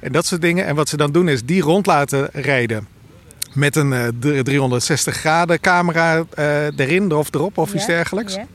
En 0.01 0.13
dat 0.13 0.27
soort 0.27 0.41
dingen. 0.41 0.67
En 0.67 0.75
wat 0.75 0.89
ze 0.89 0.97
dan 0.97 1.13
doen 1.13 1.29
is 1.29 1.45
die 1.45 1.63
rond 1.63 1.87
laten 1.87 2.29
rijden. 2.33 2.87
Met 3.53 3.77
een 3.77 3.93
eh, 3.93 4.09
dr- 4.21 4.43
360 4.43 5.17
graden 5.17 5.61
camera 5.61 6.25
eh, 6.35 6.79
erin 6.79 7.13
of 7.13 7.35
erop 7.35 7.59
of 7.59 7.75
iets 7.75 7.87
dergelijks. 7.87 8.35
ja. 8.35 8.47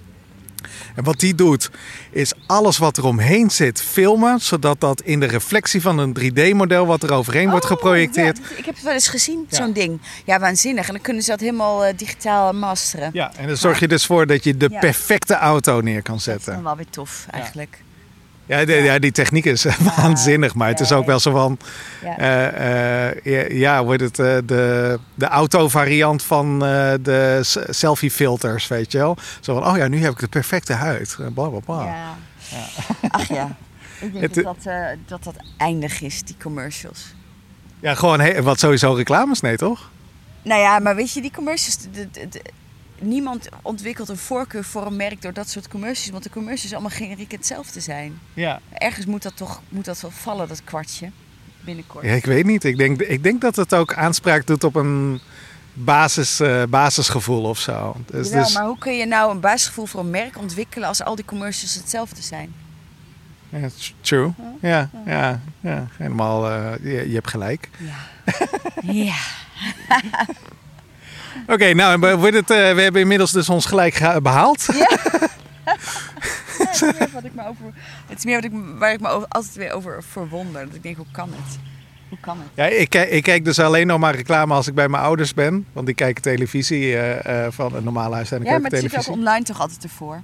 En 0.96 1.04
wat 1.04 1.20
die 1.20 1.36
doet, 1.36 1.70
is 2.12 2.34
alles 2.48 2.78
wat 2.78 2.98
er 2.98 3.06
omheen 3.06 3.52
zit 3.52 3.82
filmen, 3.82 4.40
zodat 4.40 4.80
dat 4.80 5.02
in 5.02 5.20
de 5.20 5.26
reflectie 5.26 5.82
van 5.82 5.98
een 5.98 6.18
3D-model 6.20 6.86
wat 6.86 7.04
er 7.04 7.14
overheen 7.14 7.50
wordt 7.50 7.66
Oh, 7.66 7.72
geprojecteerd. 7.72 8.38
ja, 8.38 8.56
ik 8.58 8.66
heb 8.66 8.76
het 8.76 8.84
wel 8.84 8.94
eens 8.94 9.08
gezien, 9.08 9.46
Ja. 9.50 9.56
zo'n 9.58 9.74
ding. 9.74 10.02
Ja, 10.26 10.40
waanzinnig. 10.40 10.88
En 10.88 10.94
dan 10.94 11.02
kunnen 11.02 11.24
ze 11.24 11.30
dat 11.30 11.40
helemaal 11.40 11.86
eh, 11.86 11.98
digitaal 11.98 12.54
masteren. 12.54 13.10
Ja, 13.14 13.32
en 13.38 13.48
dan 13.48 13.58
zorg 13.58 13.80
je 13.80 13.88
dus 13.88 14.06
voor 14.06 14.28
dat 14.28 14.44
je 14.44 14.58
de 14.58 14.70
perfecte 14.70 15.34
auto 15.36 15.82
neer 15.82 16.02
kan 16.02 16.14
Dat 16.18 16.28
is 16.28 16.34
zetten. 16.34 16.54
dan 16.54 16.64
wel 16.64 16.76
weer 16.76 16.90
tof, 16.90 17.26
eigenlijk. 17.32 17.84
Ja, 18.46 18.66
de- 18.66 18.74
ja 18.74 19.00
die 19.00 19.12
techniek 19.12 19.46
is 19.46 19.66
waanzinnig, 19.98 20.56
maar 20.56 20.68
het 20.68 20.80
is 20.80 20.92
ook 20.92 21.06
wel 21.06 21.20
zo 21.20 21.32
van, 21.32 21.58
Ja. 22.04 22.18
eh, 22.18 23.08
eh, 23.10 23.16
ja, 23.24 23.46
ja, 23.50 23.86
heet 23.88 24.00
het, 24.00 24.20
eh, 24.20 24.38
de, 24.46 25.00
de 25.16 25.26
auto-variant 25.28 26.24
van 26.24 26.60
de 26.60 27.40
selfie-filters, 27.70 28.68
weet 28.68 28.92
je 28.92 28.98
wel. 28.98 29.18
Zo 29.40 29.54
van, 29.60 29.68
oh 29.72 29.78
ja, 29.78 29.88
nu 29.88 30.02
heb 30.04 30.12
ik 30.12 30.20
de 30.20 30.28
perfecte 30.28 30.74
huid. 30.74 31.16
Bla, 31.34 31.48
bla, 31.50 31.60
bla. 31.60 31.84
Ja. 31.86 32.14
Ach 33.10 33.28
ja. 33.28 33.56
Ik 34.00 34.12
denk 34.14 34.24
Het- 34.24 34.44
dat, 34.44 34.58
dat, 34.64 34.96
dat 35.08 35.24
dat 35.24 35.36
eindig 35.58 36.02
is, 36.02 36.24
die 36.24 36.36
commercials. 36.42 37.14
Ja, 37.80 37.96
gewoon 37.96 38.42
wat 38.44 38.60
sowieso 38.60 38.94
reclames, 38.94 39.42
nee 39.42 39.58
toch? 39.58 39.90
Nou 40.42 40.62
ja, 40.62 40.80
maar 40.80 40.96
weet 40.96 41.12
je, 41.14 41.22
die 41.22 41.32
commercials... 41.36 41.78
de- 41.94 42.10
de- 42.30 42.42
niemand 43.06 43.50
ontwikkelt 43.62 44.10
een 44.10 44.18
voorkeur 44.18 44.64
voor 44.64 44.86
een 44.86 44.96
merk 44.96 45.22
door 45.22 45.34
dat 45.34 45.50
soort 45.50 45.68
commercials. 45.68 46.10
Want 46.12 46.24
de 46.24 46.30
commercials 46.30 46.74
allemaal 46.74 46.98
generiek 46.98 47.32
hetzelfde 47.32 47.80
zijn. 47.80 48.20
Ja. 48.34 48.60
Ergens 48.74 49.06
moet 49.06 49.24
dat 49.24 49.38
toch 49.38 49.62
moet 49.70 49.86
dat 49.86 50.02
wel 50.02 50.12
vallen, 50.12 50.48
dat 50.48 50.64
kwartje. 50.64 51.10
Binnenkort. 51.62 52.06
Ja, 52.06 52.14
ik 52.14 52.26
weet 52.26 52.46
niet. 52.46 52.64
Ik 52.64 52.78
denk, 52.78 53.02
ik 53.02 53.24
denk 53.24 53.42
dat 53.42 53.56
het 53.56 53.74
ook 53.74 53.94
aanspraak 53.94 54.48
doet 54.48 54.64
op 54.64 54.76
een 54.76 55.20
basis, 55.74 56.40
eh, 56.40 56.64
basisgevoel 56.70 57.44
of 57.44 57.60
zo. 57.60 57.96
Dus, 58.06 58.28
Jawel, 58.28 58.44
dus- 58.44 58.54
maar 58.54 58.66
hoe 58.66 58.78
kun 58.78 58.98
je 58.98 59.06
nou 59.06 59.32
een 59.32 59.40
basisgevoel 59.40 59.86
voor 59.86 60.00
een 60.00 60.10
merk 60.10 60.38
ontwikkelen 60.38 60.88
als 60.88 61.04
al 61.04 61.16
die 61.16 61.26
commercials 61.26 61.74
hetzelfde 61.76 62.22
zijn? 62.22 62.54
true. 64.02 64.34
Ja, 64.62 64.90
ja, 65.06 65.42
ja. 65.60 65.88
helemaal. 65.98 66.50
eh, 66.50 66.72
je, 66.84 67.08
je 67.08 67.14
hebt 67.14 67.30
gelijk. 67.30 67.70
Ja. 67.78 67.98
ja. 69.04 69.16
Oké, 71.48 71.74
nou, 71.74 72.00
we, 72.00 72.08
het, 72.28 72.50
eh, 72.52 72.74
we 72.74 72.82
hebben 72.82 73.02
inmiddels 73.02 73.32
dus 73.32 73.50
ons 73.50 73.66
gelijk 73.66 74.20
behaald. 74.22 74.66
het 75.66 76.70
is 76.74 76.82
meer, 76.82 77.10
wat 77.14 77.24
ik 77.24 77.34
me 77.34 77.48
over, 77.48 77.66
het 78.08 78.18
is 78.18 78.26
meer 78.26 78.36
wat 78.36 78.44
ik, 78.44 78.52
me- 78.52 78.74
waar 78.78 78.94
ik 78.94 79.00
me 79.02 79.08
over, 79.10 79.28
altijd 79.30 79.56
weer 79.56 79.72
over 79.72 80.04
verwonder. 80.04 80.66
Dat 80.66 80.76
ik 80.76 80.84
denk, 80.84 80.98
hoe 80.98 81.06
kan 81.12 81.30
het? 81.32 81.60
Hoe 82.10 82.18
kan 82.20 82.38
het? 82.38 82.48
Ja, 82.54 82.66
ik, 82.66 82.90
kijk- 82.90 83.10
ik 83.10 83.24
kijk 83.24 83.46
dus 83.46 83.60
alleen 83.60 83.88
nog 83.88 84.00
maar 84.00 84.16
reclame 84.16 84.54
als 84.54 84.68
ik 84.68 84.74
bij 84.74 84.88
mijn 84.90 85.04
ouders 85.04 85.34
ben. 85.34 85.66
Want 85.74 85.86
die 85.86 85.96
kijken 85.96 86.22
televisie 86.24 86.98
eh, 86.98 87.46
eh, 87.46 87.52
van 87.52 87.76
een 87.76 87.84
normale 87.84 88.16
huis. 88.16 88.32
En 88.32 88.42
ik 88.42 88.48
Ja, 88.48 88.58
maar 88.60 88.72
het 88.72 88.80
zit 88.92 88.98
ook 89.10 89.16
online 89.16 89.44
toch 89.44 89.60
altijd 89.60 89.84
ervoor? 89.84 90.22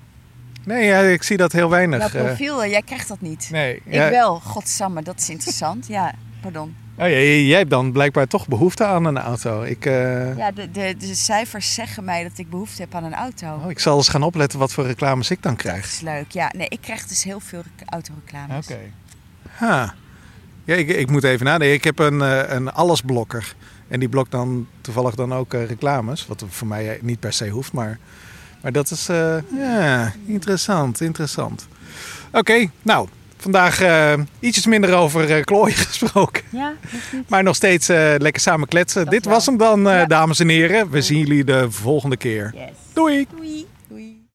Nee, 0.64 0.86
ja, 0.86 1.00
ik 1.00 1.24
zie 1.24 1.38
dat 1.38 1.52
heel 1.52 1.70
weinig. 1.70 2.12
profiel, 2.12 2.66
jij 2.66 2.82
krijgt 2.82 3.08
dat 3.08 3.22
niet. 3.22 3.48
nee, 3.52 3.76
Ik 3.76 3.94
ja, 3.94 4.10
wel, 4.10 4.40
godsamme, 4.40 5.02
dat 5.02 5.20
is 5.20 5.30
interessant. 5.30 5.88
Ja, 5.88 6.14
pardon. 6.42 6.76
Oh, 7.02 7.08
jij 7.08 7.58
hebt 7.58 7.70
dan 7.70 7.92
blijkbaar 7.92 8.28
toch 8.28 8.48
behoefte 8.48 8.86
aan 8.86 9.06
een 9.06 9.18
auto. 9.18 9.62
Ik, 9.62 9.86
eh, 9.86 10.38
Ja, 10.38 10.52
de, 10.52 10.72
de, 10.72 10.96
de 10.98 11.16
cijfers 11.16 11.74
zeggen 11.74 12.04
mij 12.04 12.24
dat 12.24 12.38
ik 12.38 12.50
behoefte 12.50 12.82
heb 12.82 12.96
aan 12.96 13.04
een 13.04 13.14
auto. 13.14 13.48
oh, 13.64 13.70
ik 13.70 13.80
zal 13.80 13.98
eens 13.98 14.08
gaan 14.10 14.24
opletten 14.24 14.60
wat 14.60 14.74
voor 14.74 14.86
reclames 14.86 15.32
ik 15.32 15.42
dan 15.42 15.52
Dat 15.54 15.62
krijg. 15.62 15.86
is 15.86 16.00
leuk. 16.02 16.32
Ja, 16.32 16.52
nee, 16.58 16.68
ik 16.70 16.82
krijg 16.82 17.08
dus 17.08 17.24
heel 17.24 17.40
veel 17.40 17.62
rec- 17.78 17.90
autoreclames. 17.90 18.66
Oké. 18.68 18.80
Ha. 19.52 19.94
Ja, 20.64 20.76
ik, 20.76 20.88
ik 20.90 21.10
moet 21.10 21.24
even 21.24 21.46
nadenken. 21.46 21.76
Ik 21.76 21.84
heb 21.84 22.00
een, 22.00 22.22
eh, 22.22 22.42
een 22.56 22.72
allesblokker. 22.72 23.56
En 23.88 24.00
die 24.00 24.10
blokt 24.10 24.32
dan 24.32 24.68
toevallig 24.82 25.16
dan 25.16 25.34
ook 25.34 25.54
eh, 25.54 25.66
reclames. 25.66 26.28
Wat 26.28 26.44
voor 26.50 26.68
mij 26.68 27.00
niet 27.02 27.20
per 27.20 27.34
se 27.34 27.50
hoeft. 27.50 27.72
Maar, 27.74 28.00
maar 28.62 28.72
dat 28.72 28.92
is 28.92 29.06
ja, 29.56 30.14
interessant. 30.26 31.02
Interessant. 31.02 31.68
Oké, 32.32 32.70
nou. 32.82 33.08
Vandaag 33.42 33.82
eh, 33.82 34.14
ietsjes 34.40 34.66
minder 34.66 34.94
over 34.96 35.36
eh, 35.38 35.44
klooien 35.44 35.76
gesproken. 35.88 36.44
Ja. 36.50 36.74
Maar 37.28 37.44
nog 37.44 37.56
steeds 37.56 37.90
eh, 37.90 38.14
lekker 38.18 38.42
samen 38.42 38.68
kletsen. 38.68 39.04
Dat 39.04 39.14
Dit 39.14 39.26
wel. 39.26 39.34
was 39.34 39.46
hem 39.46 39.58
dan, 39.58 39.82
Ja. 39.82 40.06
dames 40.06 40.40
en 40.40 40.50
heren. 40.50 40.90
We 40.90 41.02
zien 41.02 41.18
jullie 41.18 41.44
de 41.44 41.72
volgende 41.72 42.18
keer. 42.18 42.52
Yes. 42.56 42.64
Doei! 42.94 43.28
Doei. 43.36 43.66